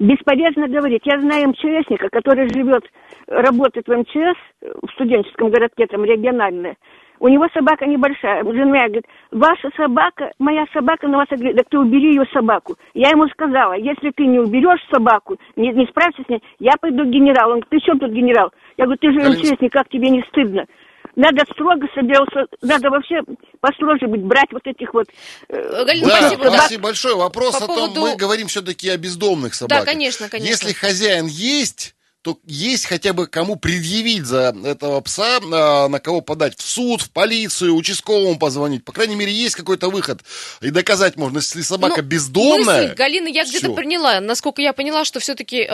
Бесполезно 0.02 0.68
говорить. 0.68 1.04
Я 1.06 1.20
знаю 1.20 1.50
МЧСника, 1.50 2.10
который 2.12 2.50
живет, 2.52 2.84
работает 3.28 3.88
в 3.88 3.96
МЧС, 3.96 4.36
в 4.82 4.90
студенческом 4.94 5.52
городке, 5.52 5.86
там 5.86 6.04
региональное. 6.04 6.76
У 7.20 7.28
него 7.28 7.48
собака 7.54 7.86
небольшая. 7.86 8.44
Жена 8.44 8.88
говорит, 8.88 9.06
ваша 9.30 9.70
собака, 9.78 10.32
моя 10.40 10.66
собака 10.74 11.08
на 11.08 11.20
вас 11.20 11.28
говорит, 11.30 11.56
так 11.56 11.70
ты 11.70 11.78
убери 11.78 12.16
ее 12.16 12.26
собаку. 12.34 12.74
Я 12.96 13.12
ему 13.12 13.28
сказала, 13.28 13.74
если 13.74 14.10
ты 14.10 14.26
не 14.26 14.40
уберешь 14.40 14.84
собаку, 14.92 15.38
не, 15.56 15.70
не 15.72 15.86
справишься 15.86 16.24
с 16.26 16.30
ней, 16.30 16.42
я 16.58 16.72
пойду 16.82 17.04
к 17.04 17.10
генералу. 17.10 17.54
Он 17.54 17.60
говорит, 17.60 17.70
ты 17.70 17.80
чем 17.82 18.00
тут 18.00 18.10
генерал? 18.10 18.50
Я 18.78 18.86
говорю, 18.86 18.98
ты 19.00 19.12
же 19.12 19.20
МЧСник, 19.20 19.72
как 19.72 19.88
тебе 19.90 20.10
не 20.10 20.24
стыдно? 20.30 20.66
Надо 21.16 21.44
строго 21.52 21.86
себе, 21.96 22.16
надо 22.62 22.90
вообще 22.90 23.16
построже 23.60 24.08
быть, 24.08 24.22
брать 24.22 24.52
вот 24.52 24.62
этих 24.66 24.94
вот... 24.94 25.08
э, 25.50 25.84
Галина, 25.86 26.08
Да, 26.08 26.18
спасибо. 26.30 26.44
спасибо, 26.54 26.84
большое. 26.84 27.16
Вопрос 27.16 27.58
По 27.58 27.66
о 27.66 27.68
том, 27.68 27.76
поводу- 27.94 28.02
мы 28.02 28.16
говорим 28.16 28.48
все-таки 28.48 28.90
о 28.90 28.98
бездомных 28.98 29.54
собаках. 29.54 29.86
конечно, 29.86 30.30
конечно. 30.30 30.50
Если 30.50 30.74
хозяин 30.74 31.26
есть, 31.26 31.96
то 32.22 32.38
есть 32.46 32.86
хотя 32.86 33.14
бы 33.14 33.28
кому 33.28 33.56
предъявить 33.56 34.26
за 34.26 34.56
этого 34.64 35.02
пса, 35.02 35.40
а, 35.52 35.88
на 35.88 36.00
кого 36.00 36.22
подать 36.22 36.58
в 36.58 36.62
суд, 36.62 37.02
в 37.02 37.10
полицию, 37.12 37.76
участковому 37.76 38.38
позвонить. 38.38 38.86
По 38.86 38.92
крайней 38.92 39.16
мере, 39.16 39.32
есть 39.32 39.56
какой-то 39.56 39.90
выход. 39.90 40.22
И 40.62 40.70
доказать 40.70 41.18
можно, 41.18 41.38
если 41.38 41.62
собака 41.62 42.02
Ну, 42.02 42.08
бездомная. 42.08 42.84
Мысль 42.84 42.96
Галины 42.96 43.30
я 43.30 43.44
где-то 43.44 43.74
приняла. 43.74 44.20
Насколько 44.20 44.62
я 44.62 44.74
поняла, 44.74 45.06
что 45.06 45.20
все-таки 45.20 45.68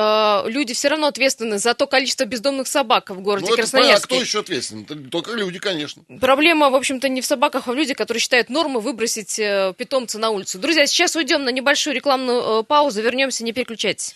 люди 0.49 0.73
все 0.73 0.87
равно 0.87 1.07
ответственны 1.07 1.59
за 1.59 1.73
то 1.73 1.87
количество 1.87 2.25
бездомных 2.25 2.67
собак 2.67 3.09
в 3.09 3.19
городе 3.19 3.47
Ну, 3.49 3.53
это 3.55 3.63
понятно, 3.63 3.79
а 3.79 3.81
Красноярске. 3.81 4.07
кто 4.07 4.15
еще 4.21 4.39
ответственен? 4.39 5.09
Только 5.09 5.33
люди, 5.33 5.59
конечно. 5.59 6.03
Проблема, 6.19 6.69
в 6.69 6.75
общем-то, 6.75 7.09
не 7.09 7.21
в 7.21 7.25
собаках, 7.25 7.67
а 7.67 7.71
в 7.71 7.75
людях, 7.75 7.97
которые 7.97 8.21
считают 8.21 8.49
нормой 8.49 8.81
выбросить 8.81 9.37
э, 9.39 9.73
питомца 9.77 10.17
на 10.17 10.29
улицу. 10.29 10.59
Друзья, 10.59 10.85
сейчас 10.87 11.15
уйдем 11.15 11.43
на 11.43 11.49
небольшую 11.49 11.95
рекламную 11.95 12.61
э, 12.61 12.63
паузу, 12.63 13.01
вернемся, 13.01 13.43
не 13.43 13.51
переключайтесь. 13.51 14.15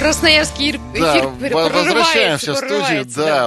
Красноярский 0.00 0.70
ир- 0.70 0.80
Да, 0.98 1.18
эфир 1.18 1.28
прорывается, 1.50 1.78
возвращаемся 1.84 2.52
в 2.54 2.56
студию. 2.56 2.78
прорывается, 2.80 3.20
Да, 3.20 3.46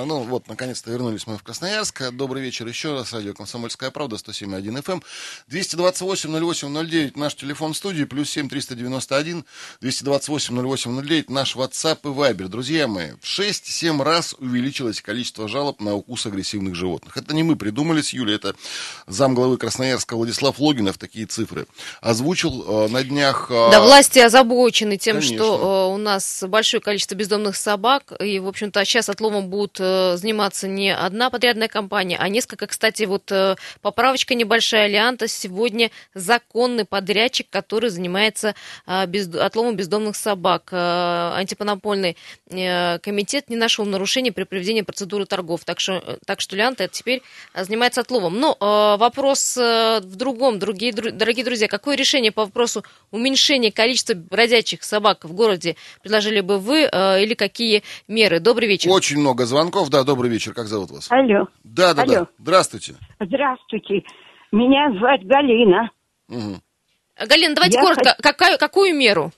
э, 0.00 0.04
ну 0.06 0.20
вот, 0.20 0.48
наконец-то 0.48 0.90
вернулись 0.90 1.26
мы 1.26 1.36
в 1.36 1.42
Красноярск. 1.42 2.10
Добрый 2.12 2.42
вечер 2.42 2.66
еще 2.66 2.94
раз. 2.94 3.12
Радио 3.12 3.34
«Комсомольская 3.34 3.90
правда», 3.90 4.16
107.1 4.16 4.78
FM. 4.78 5.02
228-08-09, 5.50 7.12
наш 7.16 7.34
телефон 7.34 7.74
студии, 7.74 8.04
плюс 8.04 8.30
7 8.30 8.48
391 8.48 9.44
228-08-09, 9.82 11.24
наш 11.28 11.56
WhatsApp 11.56 11.98
и 12.04 12.06
Viber. 12.06 12.48
Друзья 12.48 12.88
мои, 12.88 13.10
в 13.20 13.26
6-7 13.26 14.02
раз 14.02 14.34
увеличилось 14.38 15.02
количество 15.02 15.46
жалоб 15.46 15.80
на 15.82 15.94
укус 15.94 16.24
агрессивных 16.24 16.74
животных. 16.74 17.18
Это 17.18 17.34
не 17.34 17.42
мы 17.42 17.54
придумали 17.56 18.00
с 18.00 18.14
Юлей, 18.14 18.36
это 18.36 18.54
замглавы 19.06 19.58
Красноярска 19.58 20.16
Владислав 20.16 20.58
Логинов 20.58 20.96
такие 20.96 21.26
цифры 21.26 21.66
озвучил 22.00 22.86
э, 22.86 22.88
на 22.88 23.04
днях. 23.04 23.48
э, 23.50 23.68
Да, 23.70 23.82
власти 23.82 24.20
озабочены 24.20 24.96
тем, 24.96 25.16
Конечно. 25.16 25.36
что 25.36 25.81
у 25.86 25.96
нас 25.96 26.44
большое 26.46 26.80
количество 26.80 27.14
бездомных 27.14 27.56
собак, 27.56 28.12
и, 28.20 28.38
в 28.38 28.48
общем-то, 28.48 28.84
сейчас 28.84 29.08
отловом 29.08 29.48
будут 29.48 29.78
э, 29.80 30.16
заниматься 30.16 30.68
не 30.68 30.94
одна 30.94 31.30
подрядная 31.30 31.68
компания, 31.68 32.16
а 32.18 32.28
несколько. 32.28 32.66
Кстати, 32.66 33.04
вот 33.04 33.30
э, 33.30 33.56
поправочка 33.80 34.34
небольшая, 34.34 34.86
Лианта 34.86 35.28
сегодня 35.28 35.90
законный 36.14 36.84
подрядчик, 36.84 37.46
который 37.50 37.90
занимается 37.90 38.54
э, 38.86 39.06
без- 39.06 39.34
отловом 39.34 39.76
бездомных 39.76 40.16
собак. 40.16 40.72
Антимонопольный 40.72 42.16
э, 42.50 42.98
комитет 42.98 43.50
не 43.50 43.56
нашел 43.56 43.84
нарушений 43.84 44.30
при 44.30 44.44
проведении 44.44 44.82
процедуры 44.82 45.26
торгов, 45.26 45.64
так 45.64 45.80
что, 45.80 46.18
так 46.26 46.40
что 46.40 46.56
Лианта 46.56 46.88
теперь 46.88 47.22
занимается 47.54 48.00
отловом. 48.00 48.38
Но 48.38 48.56
э, 48.58 48.96
вопрос 48.98 49.56
в 49.56 50.16
другом, 50.16 50.58
другие, 50.58 50.92
дру- 50.92 51.10
дорогие 51.10 51.44
друзья, 51.44 51.68
какое 51.68 51.96
решение 51.96 52.32
по 52.32 52.44
вопросу 52.44 52.84
уменьшения 53.10 53.72
количества 53.72 54.14
бродячих 54.14 54.82
собак 54.82 55.24
в 55.24 55.32
городе 55.32 55.71
предложили 56.02 56.40
бы 56.40 56.58
вы 56.58 56.88
э, 56.90 57.22
или 57.22 57.34
какие 57.34 57.82
меры? 58.08 58.40
Добрый 58.40 58.68
вечер. 58.68 58.90
Очень 58.90 59.18
много 59.20 59.44
звонков. 59.46 59.88
Да, 59.90 60.04
добрый 60.04 60.30
вечер. 60.30 60.52
Как 60.54 60.66
зовут 60.66 60.90
вас? 60.90 61.10
Алло, 61.10 61.46
Да, 61.64 61.94
да, 61.94 62.04
да. 62.04 62.12
Алло. 62.16 62.26
Здравствуйте. 62.38 62.94
здравствуйте. 63.20 64.02
Меня 64.52 64.92
звать 64.98 65.24
Галина. 65.26 65.90
Мгм. 66.28 66.60
Галина, 67.18 67.54
давайте 67.54 67.76
Я 67.78 67.82
коротко, 67.82 68.16
какая, 68.22 68.58
какую 68.58 68.94
меру? 68.96 69.30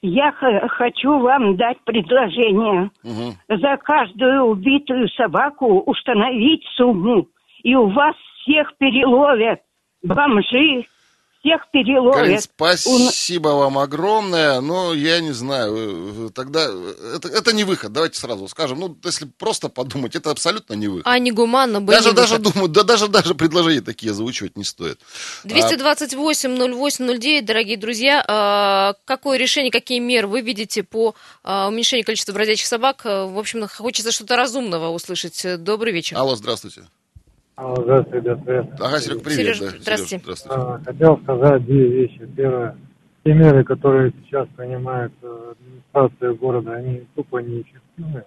Я 0.00 0.30
х- 0.32 0.68
хочу 0.68 1.18
вам 1.18 1.56
дать 1.56 1.78
предложение. 1.84 2.90
Мгм. 3.02 3.36
За 3.48 3.76
каждую 3.82 4.44
убитую 4.44 5.08
собаку 5.16 5.80
установить 5.80 6.62
сумму. 6.76 7.26
И 7.64 7.74
у 7.74 7.88
вас 7.88 8.14
всех 8.42 8.76
переловят. 8.78 9.60
Бомжи 10.02 10.86
всех 11.40 11.66
Галин, 11.72 11.86
переловят. 11.86 12.42
спасибо 12.42 13.48
вам 13.48 13.78
огромное. 13.78 14.60
Но 14.60 14.94
я 14.94 15.20
не 15.20 15.32
знаю, 15.32 16.30
тогда 16.34 16.68
это, 17.14 17.28
это 17.28 17.52
не 17.52 17.64
выход. 17.64 17.92
Давайте 17.92 18.18
сразу 18.18 18.48
скажем. 18.48 18.80
Ну, 18.80 18.96
если 19.04 19.26
просто 19.26 19.68
подумать, 19.68 20.16
это 20.16 20.30
абсолютно 20.30 20.74
не 20.74 20.88
выход. 20.88 21.06
А 21.06 21.18
не 21.18 21.30
гуманно 21.30 21.80
бы 21.80 21.92
даже, 21.92 22.10
не 22.10 22.14
даже 22.14 22.36
выход. 22.36 22.52
думаю, 22.54 22.68
да, 22.68 22.82
даже, 22.82 23.08
даже 23.08 23.34
предложения 23.34 23.80
такие 23.82 24.10
озвучивать 24.12 24.56
не 24.56 24.64
стоит. 24.64 25.00
228-08-09, 25.44 27.42
дорогие 27.42 27.76
друзья, 27.76 28.24
э, 28.26 28.94
какое 29.04 29.38
решение, 29.38 29.70
какие 29.70 29.98
меры 30.00 30.26
вы 30.26 30.40
видите 30.40 30.82
по 30.82 31.14
э, 31.44 31.66
уменьшению 31.66 32.04
количества 32.04 32.32
бродячих 32.32 32.66
собак? 32.66 33.02
Э, 33.04 33.24
В 33.26 33.38
общем, 33.38 33.66
хочется 33.68 34.12
что-то 34.12 34.36
разумного 34.36 34.88
услышать. 34.90 35.44
Добрый 35.62 35.92
вечер. 35.92 36.16
Алло, 36.16 36.36
здравствуйте. 36.36 36.82
А, 37.60 37.74
Здравствуйте, 37.74 38.18
ребят, 38.18 38.44
привет. 38.44 38.66
Ага, 38.78 38.98
Серег, 39.00 39.22
привет. 39.24 39.56
Сереж, 39.56 39.58
да. 39.58 39.66
здравствуйте. 39.80 40.06
Сереж, 40.06 40.22
здравствуйте. 40.22 40.60
А, 40.60 40.80
Хотел 40.84 41.18
сказать 41.18 41.64
две 41.64 41.88
вещи. 41.88 42.28
Первое, 42.36 42.76
те 43.24 43.32
меры, 43.34 43.64
которые 43.64 44.12
сейчас 44.22 44.46
принимает 44.56 45.10
э, 45.22 45.54
администрация 45.58 46.34
города, 46.34 46.74
они 46.74 47.04
тупо 47.16 47.38
неэффективны. 47.38 48.22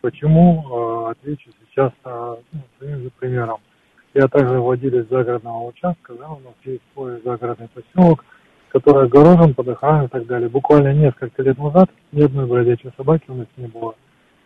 Почему? 0.00 1.06
Э, 1.06 1.10
Отвечу 1.12 1.50
сейчас 1.70 1.92
ну, 2.04 2.62
своим 2.78 3.02
же 3.04 3.10
примером. 3.16 3.58
Я 4.12 4.26
также 4.26 4.58
владелец 4.58 5.06
загородного 5.08 5.68
участка, 5.68 6.14
да, 6.14 6.30
у 6.30 6.40
нас 6.40 6.54
есть 6.64 6.82
свой 6.94 7.22
загородный 7.24 7.68
поселок, 7.68 8.24
который 8.70 9.04
огорожен 9.04 9.54
под 9.54 9.68
охрану 9.68 10.06
и 10.06 10.08
так 10.08 10.26
далее. 10.26 10.48
Буквально 10.48 10.92
несколько 10.92 11.44
лет 11.44 11.56
назад 11.58 11.90
ни 12.10 12.22
одной 12.22 12.46
бродячей 12.46 12.90
собаки 12.96 13.26
у 13.28 13.34
нас 13.34 13.46
не 13.56 13.68
было. 13.68 13.94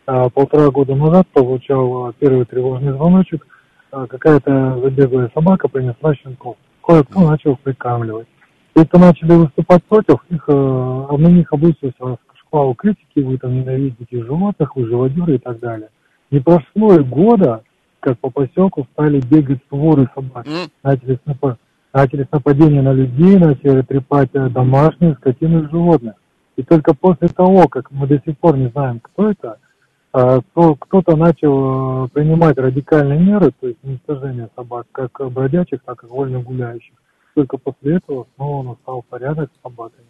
А, 0.04 0.28
Полтора 0.28 0.68
года 0.70 0.94
назад 0.94 1.26
получал 1.28 2.12
первый 2.18 2.44
тревожный 2.44 2.92
звоночек, 2.92 3.46
а, 3.46 3.57
какая-то 3.90 4.80
забеглая 4.82 5.30
собака 5.34 5.68
принесла 5.68 6.14
щенков. 6.14 6.56
Кое-кто 6.82 7.28
начал 7.28 7.56
прикармливать. 7.56 8.26
Те, 8.74 8.86
кто 8.86 8.98
начали 8.98 9.32
выступать 9.32 9.84
против, 9.84 10.24
их, 10.30 10.44
э, 10.48 10.52
а 10.52 11.16
на 11.18 11.28
них 11.28 11.52
обрушился 11.52 12.18
шквал 12.48 12.74
критики, 12.74 13.20
вы 13.20 13.38
там 13.38 13.54
ненавидите 13.54 14.24
животных, 14.24 14.74
вы 14.74 14.86
живодеры 14.86 15.34
и 15.34 15.38
так 15.38 15.58
далее. 15.60 15.88
Не 16.30 16.40
прошло 16.40 16.94
и 16.94 17.02
года, 17.02 17.62
как 18.00 18.18
по 18.18 18.30
поселку 18.30 18.86
стали 18.92 19.20
бегать 19.20 19.60
своры 19.68 20.08
собак. 20.14 20.46
М? 20.46 20.70
Начались, 20.82 21.18
напа- 21.26 21.56
начались 21.92 22.30
нападения 22.32 22.82
на 22.82 22.92
людей, 22.92 23.38
начали 23.38 23.82
трепать 23.82 24.30
э, 24.32 24.48
домашних, 24.48 25.18
скотинных 25.18 25.70
животных. 25.70 26.14
И 26.56 26.62
только 26.62 26.94
после 26.94 27.28
того, 27.28 27.68
как 27.68 27.90
мы 27.90 28.06
до 28.06 28.20
сих 28.24 28.38
пор 28.38 28.56
не 28.56 28.68
знаем, 28.68 29.00
кто 29.00 29.30
это, 29.30 29.52
а, 29.52 29.56
то 30.54 30.74
кто-то 30.74 31.16
начал 31.16 32.06
э, 32.06 32.08
принимать 32.08 32.56
радикальные 32.56 33.20
меры, 33.20 33.52
то 33.60 33.68
есть 33.68 33.78
уничтожение 33.82 34.48
собак, 34.56 34.86
как 34.92 35.20
бродячих, 35.30 35.82
так 35.84 36.02
и 36.02 36.06
вольно 36.06 36.40
гуляющих. 36.40 36.94
Только 37.34 37.58
после 37.58 37.96
этого 37.96 38.26
снова 38.34 38.70
настал 38.70 39.02
порядок 39.02 39.50
с 39.52 39.62
собаками. 39.62 40.06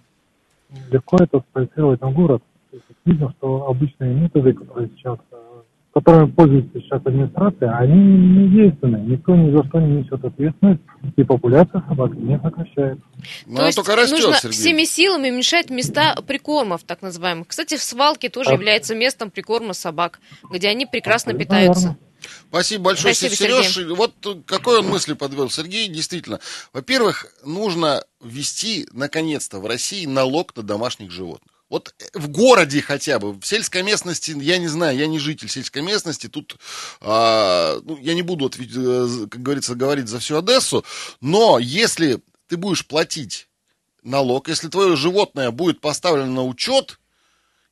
Легко 0.91 1.17
это 1.21 1.41
спроецировать 1.41 2.01
на 2.01 2.11
город. 2.11 2.43
То 2.71 2.77
есть 2.77 2.87
видно, 3.05 3.33
что 3.39 3.67
обычные 3.67 4.15
методы, 4.15 4.53
которые 4.53 4.89
сейчас, 4.91 5.19
э, 5.33 5.48
которыми 6.01 6.31
пользуется 6.31 6.81
сейчас 6.81 7.01
администрация, 7.05 7.77
они 7.79 7.95
не 7.95 8.49
действенны. 8.49 8.97
Никто 8.99 9.35
ни 9.35 9.51
за 9.57 9.65
что 9.69 9.81
не 9.81 10.01
несет 10.03 10.25
ответственность, 10.25 10.81
и 11.17 11.25
популяция 11.25 11.83
собак 11.89 12.13
не 12.15 12.39
сокращается. 12.39 13.05
Ну, 13.47 13.57
То 13.57 13.67
есть 13.67 13.77
только 13.77 13.97
растет, 13.97 14.19
нужно 14.19 14.35
Сергей. 14.37 14.57
всеми 14.57 14.85
силами 14.85 15.31
уменьшать 15.31 15.71
места 15.71 16.15
прикормов, 16.27 16.83
так 16.85 17.03
называемых. 17.03 17.49
Кстати, 17.49 17.77
в 17.77 17.83
свалке 17.83 18.29
тоже 18.29 18.51
А- 18.51 18.53
является 18.55 18.95
местом 18.95 19.31
прикорма 19.31 19.73
собак, 19.73 20.21
где 20.51 20.69
они 20.69 20.87
прекрасно 20.87 21.33
Абсолютно 21.33 21.45
питаются. 21.57 21.83
верно. 21.83 21.99
Спасибо 22.51 22.85
большое, 22.85 23.15
Спасибо, 23.15 23.37
Сереж. 23.37 23.97
Вот 23.97 24.15
какой 24.47 24.81
он 24.81 24.89
мысли 24.89 25.13
подвел 25.13 25.51
Сергей, 25.51 25.89
действительно. 25.89 26.41
Во-первых, 26.73 27.27
нужно 27.45 28.03
ввести, 28.23 28.87
наконец-то, 28.93 29.61
в 29.61 29.67
России 29.67 30.05
налог 30.07 30.55
на 30.57 30.63
домашних 30.65 31.11
животных. 31.13 31.53
Вот 31.69 31.95
в 32.15 32.29
городе 32.29 32.81
хотя 32.81 33.19
бы, 33.19 33.33
в 33.33 33.45
сельской 33.45 33.83
местности, 33.83 34.35
я 34.41 34.59
не 34.59 34.69
знаю, 34.69 34.97
я 34.97 35.07
не 35.07 35.19
житель 35.19 35.49
сельской 35.49 35.83
местности, 35.83 36.27
тут 36.27 36.57
а, 37.01 37.79
ну, 37.85 37.99
я 37.99 38.15
не 38.15 38.23
буду, 38.23 38.47
ответ- 38.47 38.75
э, 38.75 39.27
как 39.31 39.43
говорится, 39.43 39.75
говорить 39.75 40.09
за 40.09 40.19
всю 40.19 40.39
Одессу, 40.39 40.85
но 41.21 41.59
если 41.59 42.21
ты 42.49 42.57
будешь 42.57 42.87
платить 42.87 43.49
налог, 44.03 44.49
если 44.49 44.69
твое 44.69 44.97
животное 44.97 45.51
будет 45.51 45.81
поставлено 45.81 46.33
на 46.33 46.45
учет, 46.45 46.99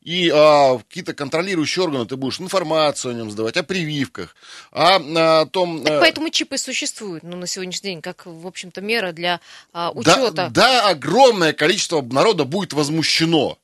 и 0.03 0.31
а, 0.33 0.79
какие-то 0.79 1.15
контролирующие 1.15 1.83
органы, 1.85 2.07
ты 2.07 2.17
будешь 2.17 2.39
информацию 2.39 3.11
о 3.11 3.15
нем 3.15 3.31
сдавать, 3.31 3.57
о 3.57 3.65
прививках, 3.65 4.37
о, 4.71 4.97
о 5.41 5.47
том... 5.47 5.83
Так 5.83 5.95
э, 5.95 6.01
поэтому 6.01 6.31
чипы 6.31 6.59
существуют, 6.59 7.25
ну, 7.25 7.37
на 7.37 7.49
сегодняшний 7.49 7.91
день, 7.91 8.03
как, 8.03 8.25
в 8.25 8.47
общем-то, 8.47 8.83
мера 8.83 9.11
для 9.11 9.41
а, 9.73 9.91
учета. 9.91 10.31
Да, 10.31 10.51
да, 10.51 10.89
огромное 10.91 11.53
количество 11.53 12.03
народа 12.03 12.45
будет 12.45 12.73
возмущено. 12.73 13.59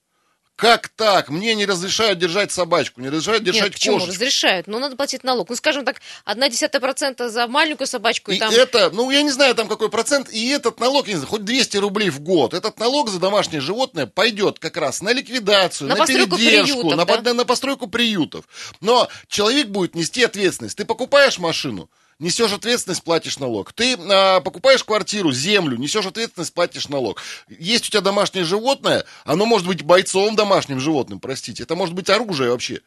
Как 0.57 0.89
так? 0.91 1.29
Мне 1.29 1.55
не 1.55 1.67
разрешают 1.67 2.19
держать 2.19 2.53
собачку, 2.53 3.01
не 3.01 3.09
разрешают 3.09 3.43
держать 3.43 3.65
Нет, 3.65 3.73
почему? 3.73 3.95
кошечку. 3.99 4.15
Разрешают, 4.15 4.67
но 4.67 4.79
надо 4.79 4.97
платить 4.97 5.25
налог. 5.25 5.49
Ну, 5.49 5.57
скажем 5.57 5.85
так, 5.85 6.01
одна 6.25 6.49
десятая 6.49 6.79
процента 6.79 7.31
за 7.31 7.47
маленькую 7.49 7.87
собачку, 7.87 8.31
и, 8.31 8.37
И 8.37 8.39
там... 8.39 8.53
это, 8.53 8.91
ну, 8.91 9.11
я 9.11 9.23
не 9.23 9.31
знаю, 9.31 9.55
там 9.55 9.67
какой 9.67 9.89
процент, 9.89 10.31
и 10.31 10.49
этот 10.51 10.79
налог, 10.79 11.07
я 11.09 11.15
не 11.15 11.19
знаю, 11.19 11.31
хоть 11.31 11.45
200 11.45 11.79
рублей 11.79 12.11
в 12.11 12.21
год, 12.21 12.55
этот 12.55 12.79
налог 12.79 13.09
за 13.09 13.19
домашнее 13.19 13.61
животное 13.61 14.07
пойдет 14.07 14.59
как 14.59 14.77
раз 14.77 15.01
на 15.03 15.13
ликвидацию, 15.13 15.89
На 15.89 15.97
на, 15.97 16.07
передержку, 16.07 16.37
приютов, 16.37 16.97
на, 16.97 17.05
да? 17.07 17.17
под- 17.17 17.35
на 17.35 17.45
постройку 17.45 17.87
приютов. 17.89 18.45
Но 18.81 19.09
человек 19.29 19.69
будет 19.69 19.95
нести 19.95 20.23
ответственность. 20.23 20.77
Ты 20.77 20.85
покупаешь 20.85 21.39
машину, 21.39 21.91
несешь 22.23 22.52
ответственность, 22.52 23.02
платишь 23.02 23.38
налог. 23.38 23.73
Ты 23.73 23.97
а, 23.97 24.41
покупаешь 24.41 24.85
квартиру, 24.85 25.33
землю, 25.33 25.76
несешь 25.76 26.07
ответственность, 26.07 26.55
платишь 26.55 26.88
налог. 26.88 27.21
Есть 27.49 27.87
у 27.87 27.91
тебя 27.91 28.00
домашнее 28.00 28.45
животное, 28.45 29.05
оно 29.25 29.45
может 29.45 29.67
быть 29.67 29.83
бойцом 29.83 30.37
домашним 30.37 30.81
животным, 30.81 31.21
простите. 31.21 31.64
Это 31.64 31.75
может 31.75 31.95
быть 31.95 32.09
оружие 32.09 32.50
вообще. 32.50 32.81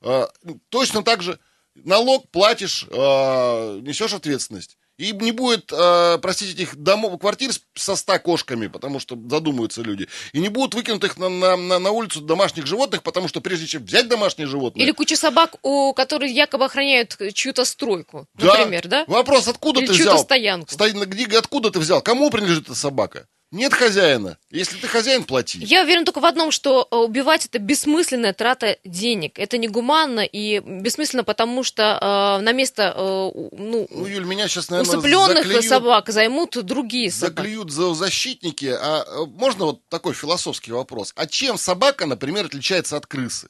А, 0.00 0.28
точно 0.70 1.04
так 1.04 1.22
же 1.22 1.38
налог 1.74 2.28
платишь, 2.30 2.86
а, 2.90 3.78
несешь 3.80 4.14
ответственность. 4.14 4.78
И 4.98 5.12
не 5.12 5.30
будет, 5.30 5.72
а, 5.72 6.18
простите, 6.18 6.52
этих 6.52 6.74
домов, 6.74 7.20
квартир 7.20 7.52
со 7.76 7.94
ста 7.94 8.18
кошками, 8.18 8.66
потому 8.66 8.98
что 8.98 9.16
задумаются 9.30 9.80
люди. 9.82 10.08
И 10.32 10.40
не 10.40 10.48
будут 10.48 10.74
выкинутых 10.74 11.16
на, 11.16 11.28
на, 11.28 11.56
на, 11.56 11.78
на 11.78 11.90
улицу 11.92 12.20
домашних 12.20 12.66
животных, 12.66 13.04
потому 13.04 13.28
что 13.28 13.40
прежде 13.40 13.68
чем 13.68 13.84
взять 13.84 14.08
домашнее 14.08 14.48
животное... 14.48 14.82
Или 14.82 14.90
куча 14.90 15.14
собак, 15.14 15.54
у, 15.62 15.92
которые 15.94 16.32
якобы 16.32 16.64
охраняют 16.64 17.16
чью-то 17.32 17.64
стройку, 17.64 18.26
Да. 18.34 18.56
например, 18.58 18.88
да? 18.88 19.04
Вопрос, 19.06 19.46
откуда 19.46 19.78
Или 19.80 19.86
ты 19.86 19.92
взял? 19.92 20.18
стоянку. 20.18 20.72
Сто- 20.72 20.90
где, 20.90 21.38
откуда 21.38 21.70
ты 21.70 21.78
взял? 21.78 22.02
Кому 22.02 22.28
принадлежит 22.30 22.64
эта 22.64 22.74
собака? 22.74 23.28
Нет 23.50 23.72
хозяина. 23.72 24.36
Если 24.50 24.76
ты 24.76 24.86
хозяин, 24.86 25.24
плати. 25.24 25.58
Я 25.62 25.82
уверена 25.82 26.04
только 26.04 26.20
в 26.20 26.26
одном, 26.26 26.50
что 26.50 26.86
э, 26.90 26.96
убивать 26.96 27.46
это 27.46 27.58
бессмысленная 27.58 28.34
трата 28.34 28.78
денег. 28.84 29.38
Это 29.38 29.56
негуманно 29.56 30.20
и 30.20 30.60
бессмысленно, 30.60 31.24
потому 31.24 31.64
что 31.64 31.98
э, 32.38 32.42
на 32.42 32.52
место 32.52 32.92
э, 32.94 33.30
ну, 33.56 33.86
Ну, 33.90 34.06
Юль, 34.06 34.24
меня 34.24 34.48
сейчас, 34.48 34.68
наверное, 34.68 34.98
усыпленных 34.98 35.44
заклюют, 35.44 35.64
собак 35.64 36.08
займут 36.10 36.62
другие 36.62 37.10
собаки. 37.10 37.36
заклюют 37.36 37.70
зоозащитники. 37.70 38.66
А 38.66 38.98
а 38.98 39.24
можно 39.26 39.66
вот 39.66 39.88
такой 39.88 40.14
философский 40.14 40.72
вопрос? 40.72 41.12
А 41.16 41.26
чем 41.26 41.56
собака, 41.56 42.06
например, 42.06 42.46
отличается 42.46 42.96
от 42.96 43.06
крысы? 43.06 43.48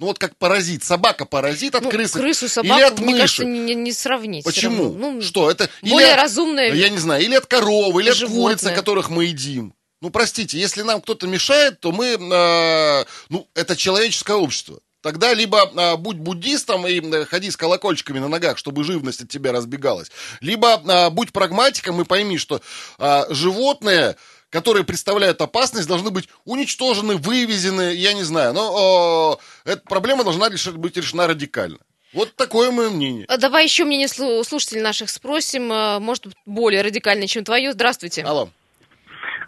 Ну 0.00 0.06
вот 0.06 0.18
как 0.18 0.36
паразит. 0.36 0.84
Собака 0.84 1.24
паразит 1.24 1.74
от 1.74 1.82
Ну, 1.82 1.90
крысы. 1.90 2.18
крысу, 2.18 2.44
или 2.46 2.52
собаку, 2.52 2.86
от 2.86 2.98
мне 3.00 3.06
мыши. 3.14 3.20
кажется, 3.20 3.44
не, 3.44 3.74
не- 3.74 3.92
сравнить. 3.92 4.44
Почему? 4.44 4.92
Ну, 4.92 5.20
Что 5.20 5.50
это? 5.50 5.68
Или 5.82 5.90
более 5.90 6.12
от- 6.12 6.20
разумная 6.22 6.72
Я 6.72 6.88
не 6.88 6.98
знаю, 6.98 7.22
или 7.22 7.34
от 7.34 7.46
коровы, 7.46 8.02
или 8.02 8.10
от 8.10 8.16
животное. 8.16 8.56
курицы, 8.56 8.74
которых 8.74 9.10
мы 9.10 9.24
едим. 9.24 9.74
Ну, 10.00 10.10
простите, 10.10 10.56
если 10.58 10.82
нам 10.82 11.00
кто-то 11.00 11.26
мешает, 11.26 11.80
то 11.80 11.90
мы, 11.90 12.06
э, 12.16 13.04
ну, 13.30 13.48
это 13.54 13.74
человеческое 13.74 14.36
общество. 14.36 14.78
Тогда 15.02 15.34
либо 15.34 15.68
э, 15.74 15.96
будь 15.96 16.16
буддистом 16.18 16.86
и 16.86 17.00
э, 17.00 17.24
ходи 17.24 17.50
с 17.50 17.56
колокольчиками 17.56 18.20
на 18.20 18.28
ногах, 18.28 18.58
чтобы 18.58 18.84
живность 18.84 19.22
от 19.22 19.28
тебя 19.28 19.50
разбегалась, 19.52 20.10
либо 20.40 20.80
э, 20.86 21.10
будь 21.10 21.32
прагматиком 21.32 22.00
и 22.00 22.04
пойми, 22.04 22.38
что 22.38 22.60
э, 22.98 23.24
животные, 23.30 24.16
которые 24.50 24.84
представляют 24.84 25.40
опасность, 25.40 25.88
должны 25.88 26.10
быть 26.10 26.28
уничтожены, 26.44 27.16
вывезены, 27.16 27.94
я 27.94 28.12
не 28.14 28.22
знаю. 28.22 28.52
Но 28.54 29.38
э, 29.66 29.70
эта 29.72 29.82
проблема 29.88 30.24
должна 30.24 30.48
реши- 30.48 30.72
быть 30.72 30.96
решена 30.96 31.26
радикально. 31.26 31.78
Вот 32.14 32.34
такое 32.36 32.70
мое 32.70 32.88
мнение. 32.90 33.26
А 33.28 33.36
Давай 33.36 33.64
еще 33.64 33.84
мнение 33.84 34.06
слу- 34.06 34.42
слушателей 34.42 34.80
наших 34.80 35.10
спросим, 35.10 35.70
э, 35.72 35.98
может, 35.98 36.26
более 36.46 36.82
радикальное, 36.82 37.26
чем 37.26 37.44
твое. 37.44 37.72
Здравствуйте. 37.72 38.22
Алло. 38.22 38.48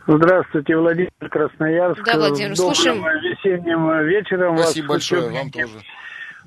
Здравствуйте, 0.07 0.77
Владимир 0.77 1.11
Красноярск. 1.31 2.03
Да, 2.05 2.17
Владимир, 2.17 2.55
С 2.55 2.59
добрым 2.59 2.75
слушаем. 2.75 3.05
весенним 3.21 4.07
вечером. 4.07 4.57
вас 4.57 4.67
Спасибо 4.67 4.89
большое, 4.89 5.23
хочу 5.23 5.35
вам 5.35 5.51
тоже. 5.51 5.85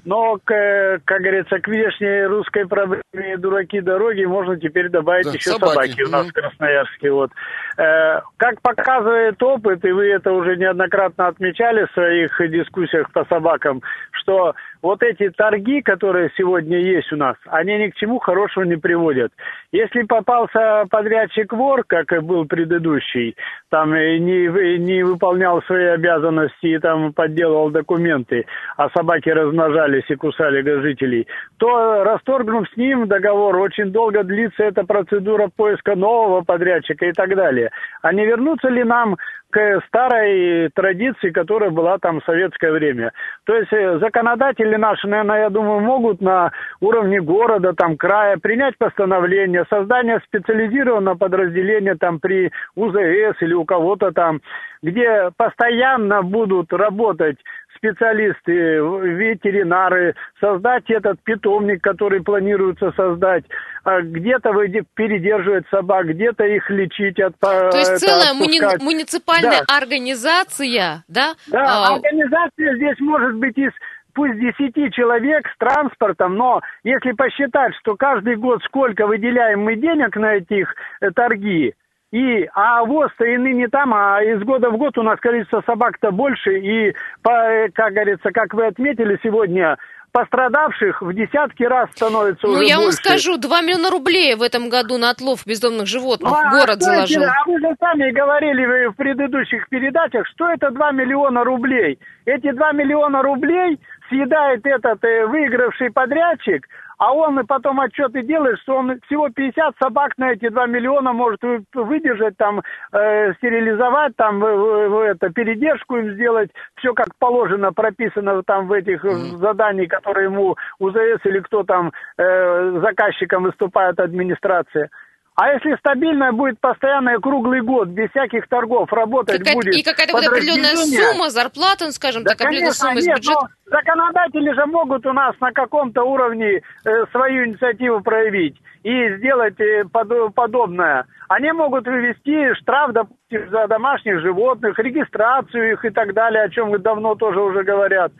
Но, 0.05 0.35
к, 0.43 0.99
как 1.05 1.21
говорится, 1.21 1.59
к 1.59 1.67
внешней 1.67 2.25
русской 2.25 2.67
проблеме 2.67 3.37
дураки 3.37 3.79
дороги 3.79 4.25
можно 4.25 4.59
теперь 4.59 4.89
добавить 4.89 5.27
Да, 5.27 5.31
еще 5.31 5.51
собаки. 5.51 5.91
собаки, 5.91 6.01
у 6.01 6.09
нас 6.09 6.23
Мгм. 6.23 6.29
в 6.31 6.33
Красноярске. 6.33 7.11
Вот. 7.11 7.31
Э, 7.77 8.21
как 8.37 8.61
показывает 8.61 9.41
опыт, 9.41 9.83
и 9.85 9.91
вы 9.91 10.09
это 10.09 10.31
уже 10.31 10.57
неоднократно 10.57 11.27
отмечали 11.27 11.85
в 11.85 11.91
своих 11.93 12.31
дискуссиях 12.51 13.11
по 13.11 13.25
собакам, 13.25 13.81
что 14.11 14.53
вот 14.81 15.01
эти 15.01 15.29
торги, 15.29 15.81
которые 15.81 16.29
сегодня 16.37 16.77
есть 16.77 17.11
у 17.13 17.15
нас, 17.15 17.35
они 17.47 17.77
ни 17.77 17.87
к 17.87 17.95
чему 17.95 18.19
хорошему 18.19 18.65
не 18.65 18.75
приводят. 18.75 19.31
Если 19.71 20.03
попался 20.03 20.85
подрядчик 20.89 21.51
вор, 21.53 21.83
как 21.87 22.11
и 22.11 22.19
был 22.19 22.45
предыдущий, 22.45 23.35
там 23.69 23.93
не, 23.93 24.77
не 24.77 25.03
выполнял 25.03 25.63
свои 25.63 25.85
обязанности 25.85 26.67
и 26.67 26.79
там 26.79 27.13
подделывал 27.13 27.69
документы, 27.69 28.45
а 28.77 28.89
собаки 28.89 29.29
размножались 29.29 30.09
и 30.09 30.15
кусали 30.15 30.61
жителей, 30.81 31.27
то 31.57 32.03
расторгнув 32.03 32.69
с 32.69 32.77
ним 32.77 33.07
договор, 33.07 33.55
очень 33.57 33.91
долго 33.91 34.23
длится 34.23 34.63
эта 34.63 34.83
процедура 34.83 35.49
поиска 35.55 35.95
нового 35.95 36.41
подрядчика 36.41 37.05
и 37.05 37.13
так 37.13 37.35
далее. 37.35 37.62
А 38.01 38.13
не 38.13 38.25
вернуться 38.25 38.69
ли 38.69 38.83
нам 38.83 39.17
к 39.53 39.81
старой 39.87 40.69
традиции, 40.73 41.29
которая 41.29 41.69
была 41.69 41.99
там 41.99 42.19
в 42.19 42.25
советское 42.25 42.71
время. 42.71 43.11
То 43.45 43.55
есть 43.55 43.71
э, 43.71 43.99
законодатели 43.99 44.75
наши, 44.77 45.07
наверное, 45.07 45.41
я 45.41 45.49
думаю, 45.51 45.79
могут 45.79 46.21
на 46.21 46.51
уровне 46.81 47.21
города, 47.21 47.73
там, 47.73 47.95
края 47.95 48.37
принять 48.37 48.75
постановление, 48.79 49.65
создание 49.69 50.19
специализированного 50.25 51.15
подразделения 51.15 51.95
там 51.95 52.19
при 52.19 52.51
УЗС 52.75 53.41
или 53.41 53.53
у 53.53 53.63
кого-то 53.63 54.11
там, 54.11 54.41
где 54.81 55.29
постоянно 55.37 56.23
будут 56.23 56.73
работать 56.73 57.37
специалисты, 57.75 58.51
ветеринары, 58.51 60.15
создать 60.39 60.89
этот 60.89 61.21
питомник, 61.23 61.81
который 61.81 62.21
планируется 62.21 62.91
создать, 62.95 63.43
а 63.83 64.01
где-то 64.01 64.51
передерживать 64.95 65.65
собак, 65.69 66.07
где-то 66.07 66.45
их 66.45 66.69
лечить, 66.69 67.19
от, 67.19 67.37
То 67.39 67.69
есть 67.73 67.91
это, 67.91 67.99
целая 67.99 68.33
муни- 68.33 68.83
муниципальная 68.83 69.63
Да. 69.67 69.77
организация, 69.77 71.03
да? 71.07 71.33
Да, 71.47 71.87
а, 71.87 71.95
организация 71.95 72.75
здесь 72.75 72.99
может 72.99 73.35
быть 73.35 73.57
из 73.57 73.71
пусть 74.13 74.39
10 74.39 74.93
человек 74.93 75.47
с 75.47 75.57
транспортом, 75.57 76.35
но 76.35 76.61
если 76.83 77.11
посчитать, 77.13 77.73
что 77.81 77.95
каждый 77.95 78.35
год 78.35 78.61
сколько 78.63 79.07
выделяем 79.07 79.61
мы 79.61 79.75
денег 79.75 80.15
на 80.15 80.35
этих 80.35 80.73
э, 81.01 81.09
торги, 81.15 81.73
и, 82.13 82.47
а 82.53 82.83
ВОЗ-то 82.85 83.25
и 83.25 83.37
ныне 83.37 83.67
там, 83.69 83.91
а 83.91 84.21
из 84.23 84.39
года 84.43 84.69
в 84.69 84.77
год 84.77 84.95
у 84.99 85.01
нас 85.01 85.19
количество 85.19 85.63
собак-то 85.65 86.11
больше, 86.11 86.59
и, 86.59 86.93
по, 87.23 87.31
как 87.73 87.93
говорится, 87.93 88.29
как 88.31 88.53
вы 88.53 88.67
отметили 88.67 89.19
сегодня, 89.23 89.77
пострадавших 90.11 91.01
в 91.01 91.11
десятки 91.11 91.63
раз 91.63 91.89
становится 91.93 92.45
ну, 92.45 92.53
уже 92.53 92.65
я 92.65 92.77
вам 92.79 92.91
скажу, 92.91 93.37
2 93.37 93.61
миллиона 93.61 93.89
рублей 93.89 94.35
в 94.35 94.43
этом 94.43 94.69
году 94.69 94.99
на 94.99 95.09
отлов 95.09 95.43
бездомных 95.47 95.87
животных 95.87 96.29
Ну, 96.31 96.37
а 96.37 96.51
город 96.51 96.77
эти- 96.77 96.83
заложил. 96.83 97.23
а 97.23 97.43
вы 97.47 97.59
же 97.59 97.75
сами 97.79 98.11
говорили 98.11 98.85
в 98.89 98.93
предыдущих 98.93 99.67
передачах, 99.69 100.27
что 100.27 100.49
это 100.51 100.69
2 100.69 100.91
миллиона 100.91 101.43
рублей. 101.43 101.97
Эти 102.25 102.51
2 102.51 102.71
миллиона 102.73 103.23
рублей 103.23 103.79
съедает 104.09 104.63
этот 104.67 105.03
э, 105.03 105.25
выигравший 105.25 105.91
подрядчик, 105.91 106.67
а 107.03 107.11
он 107.11 107.37
и 107.37 107.43
потом 107.43 107.81
отчеты 107.81 108.23
делает, 108.23 108.59
что 108.59 108.77
он 108.77 108.97
всего 109.07 109.27
50 109.27 109.75
собак 109.81 110.17
на 110.17 110.31
эти 110.31 110.47
2 110.47 110.67
миллиона 110.67 111.11
может 111.11 111.43
вы- 111.43 111.65
выдержать, 111.73 112.37
там, 112.37 112.61
э, 112.93 113.33
стерилизовать, 113.33 114.15
там, 114.15 114.39
в 114.39 114.99
это, 115.01 115.29
передержку 115.29 115.97
им 115.97 116.13
сделать, 116.13 116.49
все 116.75 116.93
как 116.93 117.07
положено, 117.19 117.73
прописано 117.73 118.41
там 118.43 118.67
в 118.67 118.71
этих 118.71 119.03
э, 119.03 119.09
заданиях, 119.37 119.89
которые 119.89 120.25
ему 120.25 120.55
УЗС 120.79 121.25
или 121.25 121.39
кто 121.39 121.63
там 121.63 121.91
э, 122.17 122.79
заказчиком 122.79 123.43
выступает 123.43 123.99
администрация. 123.99 124.89
А 125.35 125.51
если 125.51 125.75
стабильная 125.77 126.31
будет 126.31 126.59
постоянная 126.59 127.17
круглый 127.17 127.61
год, 127.61 127.87
без 127.87 128.09
всяких 128.11 128.47
торгов 128.47 128.91
работать 128.93 129.39
Какая- 129.39 129.55
будет 129.55 129.73
и 129.73 129.81
какая-то 129.81 130.13
будет 130.13 130.27
определенная 130.27 130.75
сумма, 130.75 131.29
зарплата, 131.31 131.85
ну, 131.85 131.91
скажем 131.91 132.23
да, 132.23 132.31
так, 132.31 132.41
определенная 132.41 132.71
конечно, 132.71 132.87
сумма 132.87 132.99
из 132.99 133.07
нет, 133.07 133.19
но 133.25 133.47
законодатели 133.65 134.53
же 134.53 134.65
могут 134.67 135.05
у 135.07 135.13
нас 135.13 135.35
на 135.41 135.51
каком-то 135.51 136.03
уровне 136.03 136.61
э, 136.85 136.89
свою 137.11 137.45
инициативу 137.47 138.01
проявить 138.01 138.55
и 138.83 139.15
сделать 139.17 139.59
э, 139.59 139.85
подо- 139.91 140.29
подобное. 140.29 141.05
Они 141.29 141.51
могут 141.51 141.87
вывести 141.87 142.53
штраф, 142.61 142.91
допустим, 142.91 143.49
за 143.49 143.67
домашних 143.67 144.21
животных, 144.21 144.77
регистрацию 144.77 145.71
их 145.73 145.83
и 145.83 145.89
так 145.89 146.13
далее, 146.13 146.43
о 146.43 146.49
чем 146.49 146.79
давно 146.79 147.15
тоже 147.15 147.39
уже 147.41 147.63
говорят. 147.63 148.11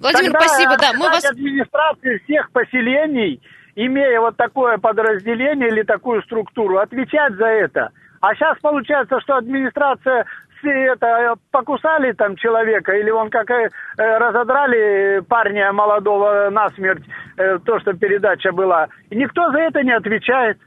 Владимир, 0.00 0.32
Тогда 0.32 0.40
спасибо, 0.46 0.76
да, 0.78 0.92
мы 0.92 1.06
вас... 1.08 1.24
администрации 1.24 2.18
всех 2.24 2.50
поселений, 2.52 3.40
имея 3.86 4.20
вот 4.20 4.36
такое 4.36 4.78
подразделение 4.78 5.68
или 5.68 5.82
такую 5.82 6.22
структуру, 6.22 6.78
отвечать 6.78 7.34
за 7.34 7.46
это. 7.46 7.90
А 8.20 8.34
сейчас 8.34 8.58
получается, 8.60 9.18
что 9.20 9.36
администрация 9.36 10.26
это, 10.62 11.36
покусали 11.50 12.12
там 12.12 12.36
человека, 12.36 12.92
или 12.92 13.08
он 13.08 13.30
как 13.30 13.50
э, 13.50 13.68
разодрали 13.96 15.20
парня 15.20 15.72
молодого 15.72 16.50
насмерть, 16.50 17.02
э, 17.38 17.58
то, 17.64 17.80
что 17.80 17.94
передача 17.94 18.52
была. 18.52 18.88
И 19.08 19.16
никто 19.16 19.50
за 19.52 19.58
это 19.60 19.82
не 19.82 19.92
отвечает. 19.92 20.58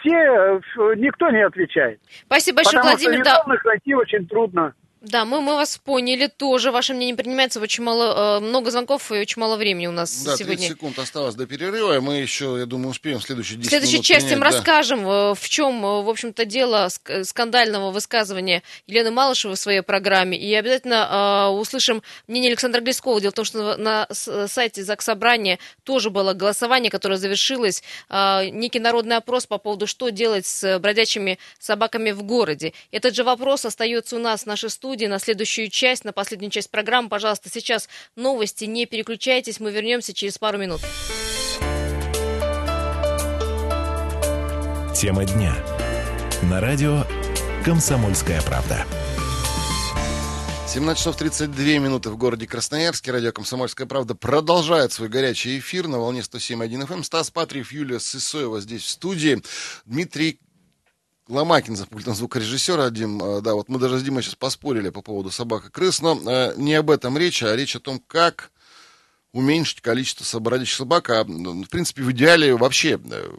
Все, 0.00 0.14
э, 0.14 0.60
никто 0.98 1.30
не 1.30 1.44
отвечает. 1.44 1.98
Спасибо 2.26 2.58
большое, 2.58 2.82
Потому 2.82 2.96
Владимир. 2.96 3.24
что 3.24 3.44
Да, 3.46 3.54
найти 3.64 3.94
очень 3.94 4.26
трудно. 4.28 4.72
Да, 5.00 5.24
мы, 5.24 5.40
мы 5.40 5.54
вас 5.54 5.78
поняли 5.78 6.26
тоже. 6.26 6.70
Ваше 6.72 6.92
мнение 6.92 7.16
принимается. 7.16 7.58
Очень 7.60 7.84
мало, 7.84 8.38
э, 8.38 8.40
много 8.40 8.70
звонков 8.70 9.10
и 9.12 9.14
очень 9.20 9.40
мало 9.40 9.56
времени 9.56 9.86
у 9.86 9.92
нас 9.92 10.12
Да, 10.24 10.36
30 10.36 10.46
сегодня. 10.46 10.68
секунд 10.68 10.98
осталось 10.98 11.34
до 11.34 11.46
перерыва, 11.46 11.96
и 11.96 12.00
мы 12.00 12.16
еще, 12.16 12.56
я 12.58 12.66
думаю, 12.66 12.90
успеем 12.90 13.18
в 13.18 13.22
следующие 13.22 13.56
10 13.56 13.66
В 13.66 13.70
следующей 13.70 14.02
части 14.02 14.34
мы 14.34 14.40
принять, 14.40 14.52
да. 14.52 14.56
расскажем, 14.58 15.08
э, 15.08 15.34
в 15.34 15.48
чем, 15.48 15.84
э, 15.86 16.02
в 16.02 16.08
общем-то, 16.10 16.44
дело 16.44 16.86
ск- 16.88 17.24
скандального 17.24 17.90
высказывания 17.90 18.62
Елены 18.86 19.10
Малышевой 19.10 19.56
в 19.56 19.58
своей 19.58 19.80
программе. 19.80 20.36
И 20.36 20.52
обязательно 20.54 21.48
э, 21.48 21.58
услышим 21.58 22.02
мнение 22.28 22.50
Александра 22.50 22.82
Глескова. 22.82 23.20
Дело 23.22 23.30
в 23.30 23.34
том, 23.34 23.46
что 23.46 23.76
на 23.78 24.06
с- 24.10 24.48
сайте 24.48 24.84
ЗАГС 24.84 25.06
Собрания 25.06 25.58
тоже 25.84 26.10
было 26.10 26.34
голосование, 26.34 26.90
которое 26.90 27.16
завершилось. 27.16 27.82
э, 28.10 28.48
некий 28.50 28.80
народный 28.80 29.16
опрос 29.16 29.46
по 29.46 29.56
поводу, 29.56 29.86
что 29.86 30.10
делать 30.10 30.44
с 30.44 30.78
бродячими 30.78 31.38
собаками 31.58 32.10
в 32.10 32.22
городе. 32.22 32.74
Этот 32.92 33.14
же 33.14 33.24
вопрос 33.24 33.64
остается 33.64 34.16
у 34.16 34.18
нас 34.18 34.42
в 34.42 34.46
нашей 34.46 34.68
студии 34.68 34.89
на 35.08 35.18
следующую 35.18 35.68
часть, 35.68 36.04
на 36.04 36.12
последнюю 36.12 36.50
часть 36.50 36.70
программы. 36.70 37.08
Пожалуйста, 37.08 37.48
сейчас 37.50 37.88
новости, 38.16 38.64
не 38.64 38.86
переключайтесь, 38.86 39.60
мы 39.60 39.70
вернемся 39.70 40.12
через 40.12 40.38
пару 40.38 40.58
минут. 40.58 40.80
Тема 44.94 45.24
дня. 45.24 45.54
На 46.42 46.60
радио 46.60 47.04
«Комсомольская 47.64 48.42
правда». 48.42 48.84
17 50.72 50.98
часов 50.98 51.16
32 51.16 51.64
минуты 51.78 52.10
в 52.10 52.16
городе 52.16 52.46
Красноярске. 52.46 53.10
Радио 53.10 53.32
«Комсомольская 53.32 53.88
правда» 53.88 54.14
продолжает 54.14 54.92
свой 54.92 55.08
горячий 55.08 55.58
эфир 55.58 55.88
на 55.88 55.98
волне 55.98 56.20
107.1 56.20 56.86
FM. 56.86 57.02
Стас 57.02 57.30
Патриев, 57.32 57.72
Юлия 57.72 57.98
Сысоева 57.98 58.60
здесь 58.60 58.82
в 58.82 58.88
студии. 58.88 59.42
Дмитрий 59.84 60.38
Ломакин 61.30 61.76
за 61.76 61.86
пультом 61.86 62.14
звукорежиссера, 62.14 62.90
Дим, 62.90 63.18
да, 63.42 63.54
вот 63.54 63.68
мы 63.68 63.78
даже 63.78 63.98
с 63.98 64.02
Димой 64.02 64.22
сейчас 64.22 64.34
поспорили 64.34 64.90
по 64.90 65.00
поводу 65.00 65.30
собак 65.30 65.66
и 65.66 65.70
крыс, 65.70 66.02
но 66.02 66.20
э, 66.26 66.54
не 66.56 66.74
об 66.74 66.90
этом 66.90 67.16
речь, 67.16 67.42
а 67.42 67.54
речь 67.54 67.76
о 67.76 67.80
том, 67.80 68.02
как 68.06 68.50
уменьшить 69.32 69.80
количество 69.80 70.38
бродячих 70.40 70.76
собак, 70.76 71.08
а, 71.10 71.24
ну, 71.24 71.62
в 71.62 71.68
принципе, 71.68 72.02
в 72.02 72.10
идеале 72.10 72.56
вообще 72.56 73.00
э, 73.02 73.30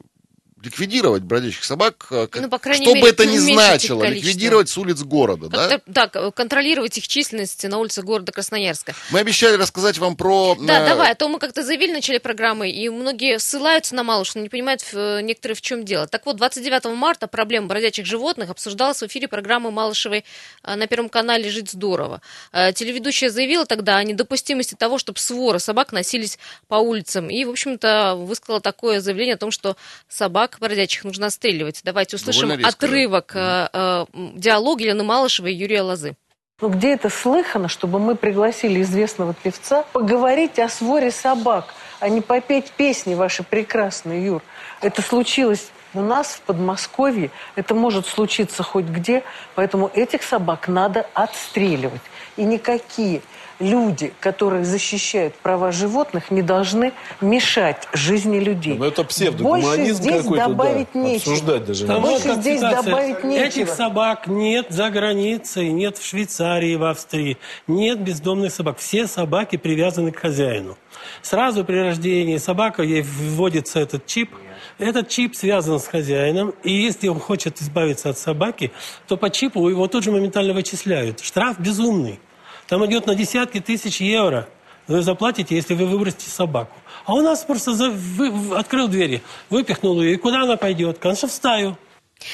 ликвидировать 0.63 1.23
бродячих 1.23 1.63
собак, 1.63 2.07
э, 2.11 2.27
как- 2.27 2.41
Ну, 2.41 2.49
по 2.49 2.59
крайней 2.59 2.85
что 2.85 2.93
мере, 2.93 3.01
бы 3.01 3.09
это 3.09 3.25
ни 3.25 3.37
значило, 3.37 4.03
ликвидировать 4.03 4.69
с 4.69 4.77
улиц 4.77 5.01
города, 5.01 5.47
да? 5.49 5.81
Да, 5.85 6.07
контролировать 6.31 6.97
их 6.97 7.07
численность 7.07 7.63
на 7.63 7.77
улицах 7.77 8.05
города 8.05 8.31
Красноярска. 8.31 8.93
Мы 9.11 9.19
обещали 9.19 9.55
рассказать 9.55 9.97
вам 9.97 10.15
про... 10.15 10.55
Да, 10.59 10.83
э, 10.85 10.89
давай, 10.89 11.11
а 11.11 11.15
то 11.15 11.27
мы 11.29 11.39
как-то 11.39 11.63
заявили 11.63 11.91
в 11.91 11.95
начале 11.95 12.19
программы, 12.19 12.69
и 12.69 12.89
многие 12.89 13.39
ссылаются 13.39 13.95
на 13.95 14.03
Малыш, 14.03 14.35
но 14.35 14.41
не 14.41 14.49
понимают 14.49 14.81
э, 14.93 15.21
некоторые, 15.21 15.55
в 15.55 15.61
чем 15.61 15.83
дело. 15.85 16.07
Так 16.07 16.25
вот, 16.25 16.37
29 16.37 16.85
марта 16.95 17.27
проблема 17.27 17.67
бродячих 17.67 18.05
животных 18.05 18.49
обсуждалась 18.49 19.01
в 19.01 19.07
эфире 19.07 19.27
программы 19.27 19.71
Малышевой 19.71 20.25
э, 20.63 20.75
на 20.75 20.87
Первом 20.87 21.09
канале 21.09 21.49
«Жить 21.49 21.71
здорово». 21.71 22.21
Э, 22.51 22.71
Телеведущая 22.73 23.29
заявила 23.29 23.65
тогда 23.65 23.97
о 23.97 24.03
недопустимости 24.03 24.75
того, 24.75 24.97
чтобы 24.97 25.19
своры 25.19 25.59
собак 25.59 25.91
носились 25.91 26.37
по 26.67 26.75
улицам, 26.75 27.29
и, 27.29 27.43
в 27.45 27.49
общем-то, 27.49 28.15
высказала 28.15 28.61
такое 28.61 28.99
заявление 29.01 29.35
о 29.35 29.37
том, 29.37 29.51
что 29.51 29.75
собак 30.07 30.50
бродячих 30.59 31.03
нужно 31.03 31.27
отстреливать. 31.27 31.81
Давайте 31.83 32.15
услышим 32.15 32.51
отрывок 32.51 33.35
э, 33.35 33.69
э, 33.71 34.05
диалога 34.35 34.83
Елены 34.83 35.03
Малышевой 35.03 35.53
и 35.53 35.55
Юрия 35.55 35.81
Лозы. 35.81 36.15
Ну 36.61 36.69
где 36.69 36.93
это 36.93 37.09
слыхано, 37.09 37.67
чтобы 37.67 37.99
мы 37.99 38.15
пригласили 38.15 38.81
известного 38.83 39.33
певца 39.33 39.83
поговорить 39.93 40.59
о 40.59 40.69
своре 40.69 41.09
собак, 41.09 41.73
а 41.99 42.07
не 42.07 42.21
попеть 42.21 42.71
песни 42.71 43.15
ваши 43.15 43.41
прекрасные, 43.41 44.25
Юр? 44.25 44.43
Это 44.81 45.01
случилось 45.01 45.71
у 45.93 46.01
нас 46.01 46.27
в 46.33 46.41
Подмосковье, 46.41 47.31
это 47.55 47.75
может 47.75 48.07
случиться 48.07 48.63
хоть 48.63 48.85
где, 48.85 49.23
поэтому 49.55 49.89
этих 49.93 50.23
собак 50.23 50.67
надо 50.67 51.05
отстреливать. 51.13 52.01
И 52.37 52.43
никакие 52.43 53.21
люди, 53.61 54.13
которые 54.19 54.65
защищают 54.65 55.35
права 55.35 55.71
животных, 55.71 56.31
не 56.31 56.41
должны 56.41 56.93
мешать 57.21 57.87
жизни 57.93 58.39
людей. 58.39 58.77
Ну, 58.77 58.85
это 58.85 59.03
псевдогуманизм 59.03 59.69
Больше 59.69 59.93
здесь 59.93 60.23
какой-то, 60.23 60.47
добавить 60.47 60.87
да. 60.93 60.99
нечего. 60.99 61.33
Обсуждать 61.33 61.65
даже 61.65 61.87
Там 61.87 62.01
больше 62.01 62.33
здесь 62.33 62.61
добавить 62.61 63.23
нечего. 63.23 63.45
Этих 63.45 63.69
собак 63.69 64.27
нет 64.27 64.67
за 64.69 64.89
границей, 64.89 65.71
нет 65.71 65.97
в 65.97 66.05
Швейцарии, 66.05 66.75
в 66.75 66.83
Австрии, 66.83 67.37
нет 67.67 67.99
бездомных 67.99 68.51
собак. 68.51 68.79
Все 68.79 69.07
собаки 69.07 69.57
привязаны 69.57 70.11
к 70.11 70.19
хозяину. 70.19 70.77
Сразу 71.21 71.63
при 71.63 71.77
рождении 71.77 72.37
собака, 72.37 72.83
ей 72.83 73.01
вводится 73.01 73.79
этот 73.79 74.05
чип. 74.05 74.31
Этот 74.81 75.09
чип 75.09 75.35
связан 75.35 75.79
с 75.79 75.85
хозяином, 75.85 76.55
и 76.63 76.71
если 76.73 77.07
он 77.07 77.19
хочет 77.19 77.61
избавиться 77.61 78.09
от 78.09 78.17
собаки, 78.17 78.71
то 79.07 79.15
по 79.15 79.29
чипу 79.29 79.69
его 79.69 79.87
тут 79.87 80.03
же 80.03 80.11
моментально 80.11 80.53
вычисляют. 80.53 81.19
Штраф 81.19 81.59
безумный. 81.59 82.19
Там 82.67 82.83
идет 82.87 83.05
на 83.05 83.13
десятки 83.13 83.59
тысяч 83.59 84.01
евро. 84.01 84.49
Вы 84.87 85.03
заплатите, 85.03 85.55
если 85.55 85.75
вы 85.75 85.85
выбросите 85.85 86.31
собаку. 86.31 86.75
А 87.05 87.13
у 87.13 87.21
нас 87.21 87.43
просто 87.43 87.73
за- 87.75 87.91
вы- 87.91 88.57
открыл 88.57 88.87
двери, 88.87 89.21
выпихнул 89.51 90.01
ее, 90.01 90.15
и 90.15 90.17
куда 90.17 90.41
она 90.41 90.57
пойдет? 90.57 90.97
Конечно, 90.97 91.27
в 91.27 91.31
стаю. 91.31 91.77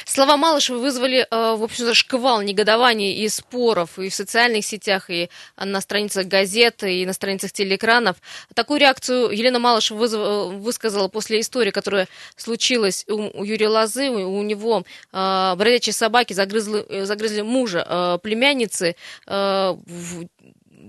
Слова 0.06 0.38
Малышева 0.38 0.78
вызвали, 0.78 1.28
э, 1.30 1.56
в 1.56 1.64
общем-то, 1.64 1.94
шквал 1.94 2.42
негодований 2.42 3.14
и 3.14 3.30
споров 3.30 3.98
и 4.00 4.10
в 4.10 4.16
социальных 4.16 4.66
сетях, 4.66 5.10
и 5.10 5.30
на 5.58 5.82
страницах 5.82 6.28
газет, 6.28 6.84
и 6.84 7.06
на 7.06 7.14
страницах 7.14 7.52
телеэкранов. 7.52 8.18
Такую 8.54 8.80
реакцию 8.80 9.32
Елена 9.32 9.60
Малышева 9.60 9.98
вызв- 10.04 10.18
э, 10.18 10.58
высказала 10.58 11.08
после 11.08 11.40
истории, 11.40 11.72
которая 11.72 12.08
случилась 12.36 13.06
у 13.08 13.44
Юрия 13.44 13.70
Лозы. 13.70 14.10
У 14.10 14.42
него 14.44 14.84
э, 15.14 15.54
бродячие 15.56 15.94
собаки 15.94 16.34
загрызли, 16.34 17.04
загрызли 17.06 17.42
мужа 17.42 18.20
племянницы. 18.22 18.96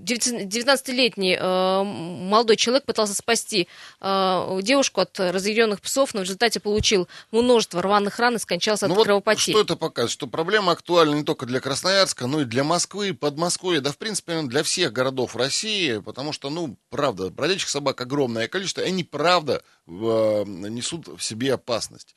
Э, 0.02 0.04
в- 0.04 0.46
19-летний 0.46 1.36
э, 1.38 1.82
молодой 1.82 2.56
человек 2.56 2.84
пытался 2.84 3.14
спасти 3.14 3.68
э, 4.00 4.60
девушку 4.62 5.00
от 5.00 5.18
разъяренных 5.18 5.80
псов, 5.80 6.14
но 6.14 6.20
в 6.20 6.22
результате 6.24 6.60
получил 6.60 7.08
множество 7.32 7.82
рваных 7.82 8.18
ран 8.18 8.36
и 8.36 8.38
скончался 8.38 8.86
Ну 8.88 8.92
от 8.94 8.98
вот 8.98 9.04
кровопотерь. 9.04 9.52
что 9.54 9.60
это 9.60 9.76
показывает? 9.76 10.10
Что 10.12 10.26
проблема 10.26 10.72
актуальна 10.72 11.14
не 11.14 11.24
только 11.24 11.46
для 11.46 11.60
Красноярска, 11.60 12.26
но 12.26 12.40
и 12.42 12.44
для 12.44 12.64
Москвы, 12.64 13.14
Подмосковья, 13.14 13.80
да, 13.80 13.92
в 13.92 13.98
принципе, 13.98 14.42
для 14.42 14.62
всех 14.62 14.92
городов 14.92 15.36
России, 15.36 15.98
потому 15.98 16.32
что, 16.32 16.50
ну, 16.50 16.76
правда, 16.90 17.30
бродячих 17.30 17.68
собак 17.68 18.00
огромное 18.00 18.48
количество, 18.48 18.80
и 18.82 18.86
они, 18.88 19.04
правда, 19.04 19.62
в- 19.86 20.44
несут 20.46 21.08
в 21.08 21.20
себе 21.22 21.54
опасность. 21.54 22.14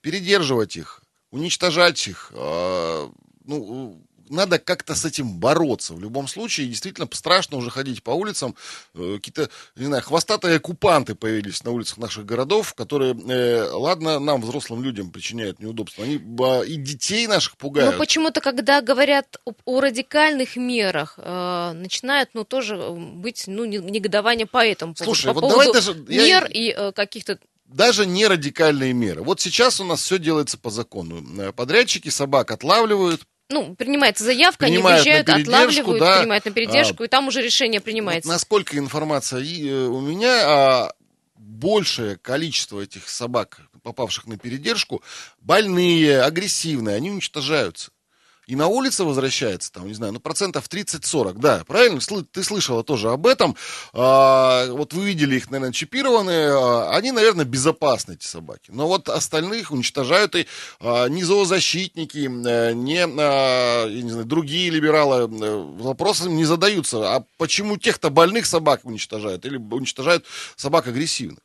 Передерживать 0.00 0.76
их, 0.76 1.02
уничтожать 1.30 2.06
их, 2.08 2.32
э, 2.34 3.08
ну, 3.44 4.00
надо 4.30 4.58
как-то 4.58 4.94
с 4.94 5.04
этим 5.04 5.38
бороться. 5.38 5.94
В 5.94 6.00
любом 6.00 6.28
случае, 6.28 6.68
действительно 6.68 7.08
страшно 7.12 7.56
уже 7.58 7.70
ходить 7.70 8.02
по 8.02 8.12
улицам. 8.12 8.54
Э, 8.94 9.16
Какие-то, 9.16 9.50
не 9.76 9.86
знаю, 9.86 10.02
хвостатые 10.02 10.56
оккупанты 10.56 11.14
появились 11.14 11.62
на 11.64 11.72
улицах 11.72 11.98
наших 11.98 12.24
городов, 12.24 12.74
которые, 12.74 13.14
э, 13.14 13.70
ладно, 13.72 14.18
нам, 14.20 14.40
взрослым 14.40 14.82
людям, 14.82 15.10
причиняют 15.10 15.58
неудобства. 15.60 16.04
Они 16.04 16.14
и 16.14 16.76
детей 16.76 17.26
наших 17.26 17.56
пугают. 17.56 17.92
Но 17.92 17.98
почему-то, 17.98 18.40
когда 18.40 18.80
говорят 18.80 19.38
о, 19.44 19.52
о 19.64 19.80
радикальных 19.80 20.56
мерах, 20.56 21.14
э, 21.18 21.72
начинает, 21.74 22.30
ну, 22.34 22.44
тоже 22.44 22.76
э, 22.76 22.90
быть, 22.92 23.44
ну, 23.46 23.64
не- 23.64 23.78
негодование 23.78 24.46
по 24.46 24.64
этому. 24.64 24.94
Слушай, 24.96 25.26
по 25.34 25.40
вот 25.40 25.48
давай 25.48 25.66
поводу 25.66 25.72
даже- 25.94 26.04
я- 26.08 26.26
мер 26.26 26.46
и 26.50 26.70
э, 26.76 26.92
каких-то 26.92 27.38
даже 27.66 28.04
не 28.04 28.26
радикальные 28.26 28.92
меры. 28.92 29.22
Вот 29.22 29.40
сейчас 29.40 29.80
у 29.80 29.84
нас 29.84 30.02
все 30.02 30.18
делается 30.18 30.58
по 30.58 30.70
закону. 30.70 31.52
Подрядчики 31.52 32.08
собак 32.08 32.50
отлавливают. 32.50 33.22
Ну, 33.50 33.74
принимается 33.74 34.24
заявка, 34.24 34.66
они 34.66 34.76
Принимают 34.76 35.04
на 35.06 35.12
выезжают, 35.12 35.28
отлавливают, 35.28 36.00
да. 36.00 36.18
принимают 36.18 36.44
на 36.44 36.50
передержку, 36.52 37.04
и 37.04 37.08
там 37.08 37.28
уже 37.28 37.42
решение 37.42 37.80
принимается. 37.80 38.28
Вот 38.28 38.34
насколько 38.34 38.78
информация 38.78 39.40
э, 39.40 39.86
у 39.86 40.00
меня, 40.00 40.42
а 40.44 40.92
большее 41.36 42.16
количество 42.16 42.80
этих 42.80 43.08
собак, 43.08 43.60
попавших 43.82 44.26
на 44.26 44.38
передержку, 44.38 45.02
больные, 45.40 46.22
агрессивные, 46.22 46.96
они 46.96 47.10
уничтожаются. 47.10 47.90
И 48.50 48.56
на 48.56 48.66
улице 48.66 49.04
возвращается, 49.04 49.70
там, 49.70 49.86
не 49.86 49.94
знаю, 49.94 50.12
ну, 50.12 50.18
процентов 50.18 50.68
30-40, 50.68 51.34
да, 51.34 51.62
правильно? 51.68 52.00
Ты 52.32 52.42
слышала 52.42 52.82
тоже 52.82 53.08
об 53.10 53.28
этом. 53.28 53.54
А, 53.92 54.66
вот 54.72 54.92
вы 54.92 55.04
видели 55.04 55.36
их, 55.36 55.52
наверное, 55.52 55.72
чипированные. 55.72 56.50
а, 56.52 56.90
они, 56.96 57.12
наверное, 57.12 57.44
безопасны, 57.44 58.14
эти 58.14 58.26
собаки. 58.26 58.72
Но 58.72 58.88
вот 58.88 59.08
остальных 59.08 59.70
уничтожают 59.70 60.34
и 60.34 60.48
а, 60.80 61.06
не 61.06 61.22
зоозащитники, 61.22 62.28
э, 62.28 62.72
не, 62.72 63.06
а, 63.06 63.86
я 63.86 64.02
не 64.02 64.10
знаю, 64.10 64.26
другие 64.26 64.68
либералы 64.70 65.28
э, 65.32 65.56
вопросом 65.78 66.34
не 66.34 66.44
задаются. 66.44 67.14
А 67.14 67.24
почему 67.38 67.76
тех-то 67.76 68.10
больных 68.10 68.46
собак 68.46 68.80
уничтожают 68.82 69.46
или 69.46 69.58
уничтожают 69.58 70.24
собак 70.56 70.88
агрессивных? 70.88 71.38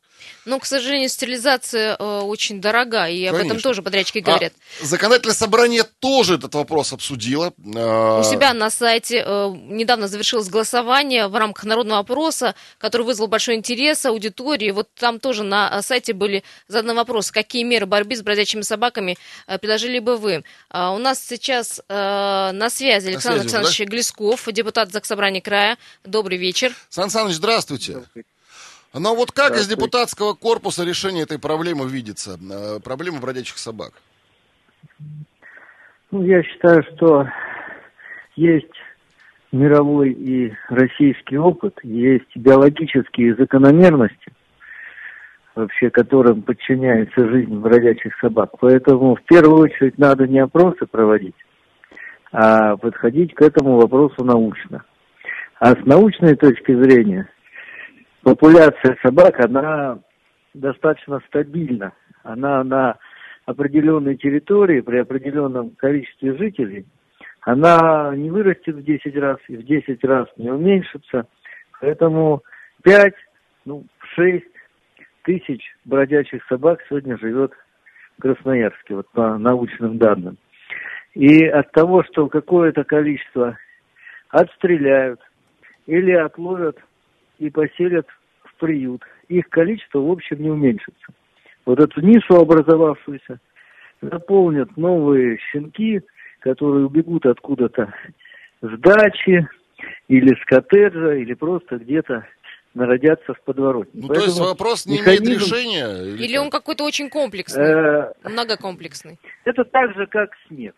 Но, 0.46 0.60
к 0.60 0.66
сожалению, 0.66 1.10
стерилизация 1.10 1.96
э, 1.98 2.20
очень 2.22 2.62
дорога, 2.62 3.08
и 3.08 3.26
об 3.26 3.36
этом 3.36 3.50
Конечно. 3.50 3.70
тоже 3.70 3.82
подрядчики 3.82 4.20
А 4.20 4.22
говорят. 4.22 4.54
законодательное 4.82 5.36
собрание 5.36 5.84
тоже 6.00 6.36
этот 6.36 6.54
вопрос 6.54 6.94
обсудило. 6.94 7.54
А, 7.76 8.20
У 8.20 8.24
себя 8.24 8.54
на 8.54 8.70
сайте 8.70 9.24
э, 9.26 9.52
недавно 9.56 10.08
завершилось 10.08 10.48
голосование 10.50 11.28
в 11.28 11.36
рамках 11.36 11.66
народного 11.66 12.00
опроса, 12.00 12.54
который 12.78 13.04
вызвал 13.04 13.28
большой 13.28 13.56
интерес 13.56 14.06
аудитории. 14.06 14.72
Вот 14.72 14.88
там 14.94 15.20
тоже 15.20 15.44
на 15.44 15.70
э, 15.74 15.82
сайте 15.82 16.14
были 16.14 16.44
заданы 16.68 16.94
вопросы, 16.94 17.34
какие 17.34 17.64
меры 17.64 17.86
борьбы 17.86 18.16
с 18.16 18.22
бродячими 18.22 18.62
собаками 18.62 19.18
э, 19.48 19.58
предложили 19.58 20.00
бы 20.00 20.18
вы. 20.18 20.44
А 20.70 20.92
у 20.92 20.98
нас 21.00 21.26
сейчас 21.26 21.82
э, 21.88 21.94
на 22.54 22.70
связи 22.70 23.08
Александр 23.08 23.40
связи, 23.40 23.56
Александрович 23.56 23.80
Глесков, 23.90 24.48
депутат 24.52 24.92
Заксобрания 24.92 25.42
края. 25.42 25.78
Добрый 26.04 26.38
вечер. 26.38 26.74
Сан 26.90 27.10
Саныч, 27.10 27.36
здравствуйте. 27.36 28.04
Но 28.98 29.14
вот 29.14 29.32
как 29.32 29.56
из 29.56 29.68
депутатского 29.68 30.34
корпуса 30.34 30.86
решение 30.86 31.24
этой 31.24 31.38
проблемы 31.38 31.88
видится? 31.88 32.38
Э, 32.40 32.80
Проблемы 32.80 33.20
бродячих 33.20 33.58
собак. 33.58 33.92
Ну, 36.12 36.24
я 36.24 36.42
считаю, 36.44 36.82
что 36.96 37.28
есть 38.38 38.72
мировой 39.52 40.12
и 40.12 40.54
российский 40.70 41.38
опыт, 41.38 41.78
есть 41.84 42.36
биологические 42.36 43.36
закономерности, 43.36 44.32
вообще 45.56 45.90
которым 45.90 46.42
подчиняется 46.42 47.28
жизнь 47.28 47.54
бродячих 47.54 48.18
собак. 48.22 48.52
Поэтому 48.62 49.16
в 49.16 49.24
первую 49.24 49.64
очередь 49.64 49.98
надо 49.98 50.26
не 50.26 50.40
опросы 50.40 50.86
проводить, 50.86 51.36
а 52.32 52.78
подходить 52.78 53.34
к 53.34 53.42
этому 53.42 53.76
вопросу 53.76 54.24
научно. 54.24 54.86
А 55.60 55.72
с 55.74 55.86
научной 55.86 56.36
точки 56.36 56.74
зрения 56.74 57.28
популяция 58.26 58.98
собак, 59.04 59.40
она 59.40 60.00
достаточно 60.56 61.22
стабильна. 61.28 61.94
Она 62.24 62.64
на 62.64 62.98
определенной 63.46 64.18
территории, 64.18 64.82
при 64.82 64.98
определенном 64.98 65.70
количестве 65.78 66.36
жителей, 66.36 66.88
она 67.42 68.16
не 68.16 68.32
вырастет 68.32 68.78
в 68.78 68.84
10 68.84 69.16
раз 69.18 69.38
и 69.48 69.58
в 69.58 69.64
10 69.64 70.04
раз 70.06 70.28
не 70.38 70.50
уменьшится. 70.50 71.28
Поэтому 71.80 72.42
5, 72.84 73.14
ну, 73.66 73.86
6 74.16 74.44
тысяч 75.24 75.62
бродячих 75.86 76.44
собак 76.48 76.80
сегодня 76.90 77.20
живет 77.20 77.52
в 78.18 78.22
Красноярске, 78.24 78.96
вот 78.96 79.08
по 79.12 79.38
научным 79.38 80.00
данным. 80.00 80.38
И 81.14 81.46
от 81.46 81.72
того, 81.74 82.04
что 82.04 82.28
какое-то 82.28 82.84
количество 82.86 83.56
отстреляют 84.30 85.22
или 85.86 86.12
отловят 86.12 86.80
и 87.40 87.50
поселят 87.50 88.08
в 88.44 88.56
приют, 88.56 89.04
их 89.28 89.50
количество 89.50 90.00
в 90.00 90.12
общем 90.12 90.42
не 90.42 90.50
уменьшится. 90.50 91.08
Вот 91.66 91.80
эту 91.80 92.02
нишу 92.02 92.36
образовавшуюся 92.36 93.40
заполнят 94.02 94.76
новые 94.78 95.38
щенки, 95.52 96.02
которые 96.40 96.86
убегут 96.86 97.26
откуда-то 97.26 97.94
с 98.62 98.80
дачи 98.80 99.48
или 100.08 100.36
с 100.36 100.46
коттеджа, 100.46 101.16
или 101.16 101.34
просто 101.34 101.78
где-то 101.78 102.26
народятся 102.76 103.34
в 103.34 103.42
подворотне. 103.42 104.02
Ну, 104.02 104.08
то 104.10 104.14
есть 104.16 104.28
Поэтому 104.28 104.50
вопрос 104.50 104.86
не 104.86 104.98
имеет 104.98 105.22
механизм, 105.22 105.46
решения? 105.46 106.04
или 106.04 106.24
Или 106.26 106.38
он 106.38 106.50
какой-то 106.50 106.84
очень 106.84 107.10
комплексный, 107.10 107.64
э, 107.64 108.14
многокомплексный. 108.24 109.18
Это 109.46 109.64
так 109.64 109.96
же, 109.96 110.06
как 110.08 110.32
снег, 110.48 110.76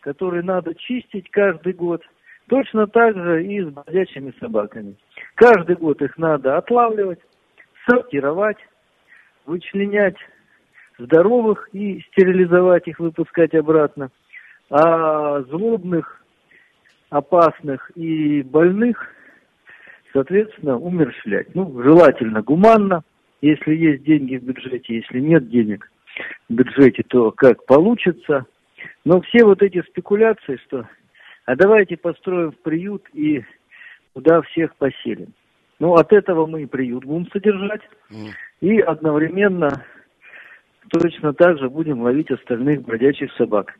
который 0.00 0.42
надо 0.42 0.74
чистить 0.74 1.30
каждый 1.30 1.74
год. 1.74 2.02
Точно 2.48 2.86
так 2.86 3.16
же 3.16 3.44
и 3.44 3.62
с 3.62 3.68
бродячими 3.68 4.34
собаками. 4.38 4.96
Каждый 5.34 5.76
год 5.76 6.02
их 6.02 6.18
надо 6.18 6.58
отлавливать, 6.58 7.20
сортировать, 7.88 8.58
вычленять 9.46 10.16
здоровых 10.98 11.68
и 11.72 12.00
стерилизовать 12.08 12.86
их, 12.86 12.98
выпускать 12.98 13.54
обратно. 13.54 14.10
А 14.70 15.40
злобных, 15.42 16.22
опасных 17.10 17.90
и 17.96 18.42
больных, 18.42 19.08
соответственно, 20.12 20.78
умерщвлять. 20.78 21.54
Ну, 21.54 21.82
желательно 21.82 22.42
гуманно, 22.42 23.04
если 23.40 23.74
есть 23.74 24.04
деньги 24.04 24.36
в 24.36 24.44
бюджете, 24.44 24.96
если 24.96 25.20
нет 25.20 25.48
денег 25.48 25.90
в 26.48 26.54
бюджете, 26.54 27.02
то 27.08 27.30
как 27.30 27.64
получится. 27.66 28.46
Но 29.04 29.20
все 29.22 29.44
вот 29.44 29.62
эти 29.62 29.82
спекуляции, 29.82 30.58
что 30.66 30.86
а 31.44 31.56
давайте 31.56 31.96
построим 31.96 32.52
приют 32.62 33.04
и 33.12 33.42
туда 34.14 34.42
всех 34.42 34.74
поселим. 34.76 35.32
Ну, 35.78 35.94
от 35.94 36.12
этого 36.12 36.46
мы 36.46 36.62
и 36.62 36.66
приют 36.66 37.04
будем 37.04 37.28
содержать, 37.30 37.82
Мгм. 38.10 38.30
и 38.60 38.78
одновременно 38.80 39.84
точно 40.90 41.32
так 41.34 41.58
же 41.58 41.68
будем 41.68 42.02
ловить 42.02 42.30
остальных 42.30 42.82
бродячих 42.82 43.32
собак. 43.34 43.74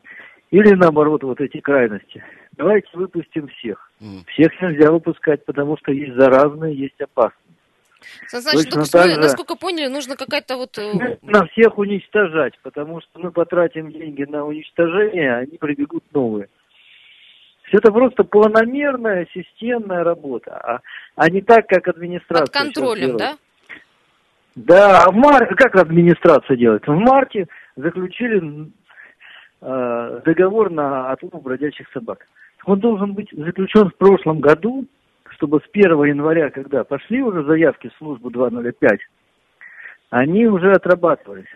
Или 0.51 0.75
наоборот, 0.75 1.23
вот 1.23 1.41
эти 1.41 1.61
крайности. 1.61 2.23
Давайте 2.57 2.89
выпустим 2.95 3.49
всех. 3.49 3.91
Мгм. 4.01 4.25
Всех 4.29 4.61
нельзя 4.61 4.91
выпускать, 4.91 5.45
потому 5.45 5.77
что 5.79 5.93
есть 5.93 6.15
заразные, 6.15 6.75
есть 6.75 7.01
опасные. 7.01 7.41
Саныч, 8.27 8.65
Точно 8.67 8.85
так 8.85 9.11
же. 9.11 9.17
насколько 9.19 9.57
поняли, 9.57 9.87
нужно 9.89 10.15
какая-то 10.15 10.57
вот... 10.59 10.77
э, 10.79 11.17
На 11.23 11.47
всех 11.47 11.79
уничтожать, 11.79 12.53
потому 12.63 13.01
что 13.01 13.19
мы 13.19 13.31
потратим 13.31 13.91
деньги 13.91 14.25
на 14.25 14.45
уничтожение, 14.45 15.33
а 15.35 15.39
они 15.39 15.57
прибегут 15.57 16.05
новые. 16.13 16.49
Все 17.75 17.79
это 17.79 17.91
просто 17.91 18.23
планомерная, 18.23 19.27
системная 19.35 20.05
работа, 20.05 20.57
а, 20.59 20.81
а 21.17 21.29
не 21.29 21.41
так, 21.41 21.67
как 21.67 21.89
администрация. 21.89 22.45
Под 22.45 22.53
контролем, 22.53 23.17
да? 23.17 23.35
Да, 24.55 25.03
а 25.03 25.11
в 25.11 25.15
марте, 25.17 25.57
как 25.57 25.75
администрация 25.75 26.57
делает? 26.57 26.87
В 26.87 26.95
марте 26.95 27.49
заключили 27.75 28.71
э, 29.61 30.21
договор 30.25 30.71
на 30.71 31.11
отлов 31.11 31.43
бродячих 31.43 31.89
собак. 31.93 32.25
Он 32.65 32.79
должен 32.79 33.15
быть 33.15 33.31
заключен 33.33 33.91
в 33.91 33.97
прошлом 33.97 34.39
году, 34.39 34.87
чтобы 35.31 35.59
с 35.59 35.69
1 35.73 36.05
января, 36.05 36.51
когда 36.51 36.85
пошли 36.85 37.25
уже 37.25 37.43
заявки 37.43 37.89
в 37.89 37.99
службу 37.99 38.31
205, 38.31 39.01
они 40.11 40.47
уже 40.47 40.71
отрабатывались. 40.71 41.51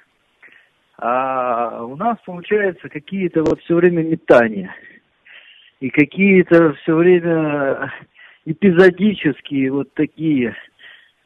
А 0.96 1.85
у 1.85 1.94
нас 1.94 2.18
получается 2.26 2.88
какие-то 2.88 3.44
вот 3.44 3.61
все 3.61 3.76
время 3.76 4.02
метания. 4.02 4.74
И 5.81 5.91
какие-то 5.91 6.73
все 6.75 6.95
время 6.95 7.93
эпизодические 8.45 9.71
вот 9.71 9.95
такие 9.95 10.57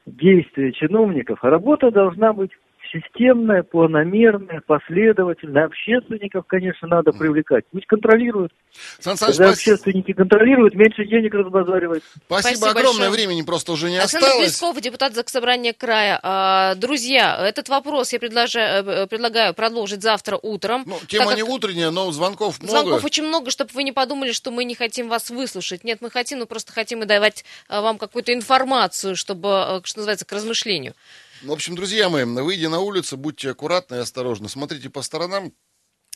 действия 0.06 0.72
чиновников. 0.72 1.38
А 1.42 1.50
работа 1.50 1.90
должна 1.90 2.32
быть 2.32 2.50
системная, 2.92 3.62
планомерная, 3.62 4.60
последовательная. 4.66 5.64
Общественников, 5.66 6.44
конечно, 6.46 6.86
надо 6.88 7.12
привлекать. 7.12 7.64
Пусть 7.72 7.86
контролируют. 7.86 8.52
Сан 9.00 9.16
Саныч, 9.16 9.36
Когда 9.36 9.48
спас- 9.52 9.58
общественники 9.58 10.12
контролируют, 10.12 10.74
меньше 10.74 11.04
денег 11.06 11.34
разбазаривают. 11.34 12.04
спасибо, 12.26 12.40
Спасибо 12.56 12.70
огромное. 12.70 13.08
большое. 13.08 13.10
Времени 13.10 13.42
просто 13.42 13.72
уже 13.72 13.90
не 13.90 13.98
Александр 13.98 14.26
осталось. 14.26 14.48
Плесков, 14.58 14.80
депутат 14.80 15.14
Заксобрания 15.14 15.72
края. 15.72 16.20
А, 16.22 16.74
Друзья, 16.74 17.36
этот 17.46 17.68
вопрос 17.68 18.12
я 18.12 18.18
предложа- 18.18 18.82
э, 18.84 19.06
предлагаю 19.06 19.54
продолжить 19.54 20.02
завтра 20.02 20.38
утром. 20.42 20.84
Ну, 20.86 20.98
тема 21.06 21.26
так 21.26 21.36
не 21.36 21.42
как 21.42 21.50
утренняя, 21.50 21.90
но 21.90 22.10
звонков 22.12 22.60
много. 22.60 22.78
Звонков 22.80 23.04
очень 23.04 23.24
много, 23.24 23.50
чтобы 23.50 23.70
вы 23.74 23.82
не 23.84 23.92
подумали, 23.92 24.32
что 24.32 24.50
мы 24.50 24.64
не 24.64 24.74
хотим 24.74 25.08
вас 25.08 25.30
выслушать. 25.30 25.84
Нет, 25.84 25.98
мы 26.00 26.10
хотим, 26.10 26.38
мы 26.40 26.46
просто 26.46 26.72
хотим 26.72 27.02
и 27.02 27.06
давать 27.06 27.44
а, 27.68 27.80
вам 27.80 27.98
какую-то 27.98 28.32
информацию, 28.34 29.16
чтобы, 29.16 29.48
э, 29.48 29.80
что 29.84 29.98
называется, 30.00 30.24
к 30.26 30.32
размышлению. 30.32 30.94
В 31.42 31.50
общем, 31.50 31.74
друзья 31.74 32.08
мои, 32.08 32.24
выйдя 32.24 32.68
на 32.68 32.80
улицу, 32.80 33.16
будьте 33.16 33.50
аккуратны 33.50 33.96
и 33.96 33.98
осторожны. 33.98 34.48
Смотрите 34.48 34.90
по 34.90 35.02
сторонам. 35.02 35.52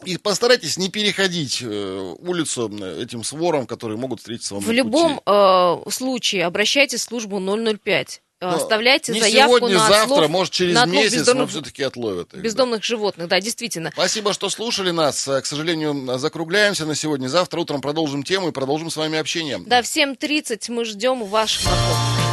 И 0.04 0.18
постарайтесь 0.18 0.76
не 0.76 0.90
переходить 0.90 1.62
э, 1.62 2.14
улицу 2.18 2.70
э, 2.70 3.02
этим 3.02 3.24
свором, 3.24 3.66
которые 3.66 3.96
могут 3.98 4.18
встретиться 4.20 4.54
вам 4.54 4.62
В 4.62 4.66
на 4.68 4.72
любом 4.72 5.14
пути. 5.16 5.22
э, 5.26 5.90
случае 5.90 6.44
обращайтесь 6.44 7.00
в 7.00 7.04
службу 7.04 7.40
005. 7.40 8.22
Э, 8.40 8.46
Но 8.46 8.56
Оставляйте 8.56 9.12
не 9.14 9.20
заявку 9.20 9.56
сегодня, 9.56 9.78
на 9.78 9.88
завтра, 9.88 10.14
отлов, 10.16 10.30
может, 10.30 10.52
через 10.52 10.74
на 10.74 10.82
отлов 10.82 10.96
месяц, 10.96 11.12
но 11.12 11.18
бездомных, 11.20 11.50
все-таки 11.50 11.82
отловят. 11.82 12.28
их, 12.28 12.34
да. 12.34 12.38
бездомных 12.40 12.84
животных. 12.84 13.28
Да, 13.28 13.40
действительно. 13.40 13.90
Спасибо, 13.94 14.34
что 14.34 14.50
слушали 14.50 14.90
нас. 14.90 15.24
К 15.24 15.46
сожалению, 15.46 16.18
закругляемся 16.18 16.84
на 16.84 16.94
сегодня. 16.94 17.28
Завтра 17.28 17.58
утром 17.58 17.80
продолжим 17.80 18.22
тему 18.22 18.48
и 18.48 18.52
продолжим 18.52 18.90
с 18.90 18.96
вами 18.98 19.18
общение. 19.18 19.58
Да, 19.66 19.80
в 19.80 19.86
7.30 19.86 20.70
мы 20.70 20.84
ждем 20.84 21.24
ваших 21.24 21.62
звонков. 21.62 22.25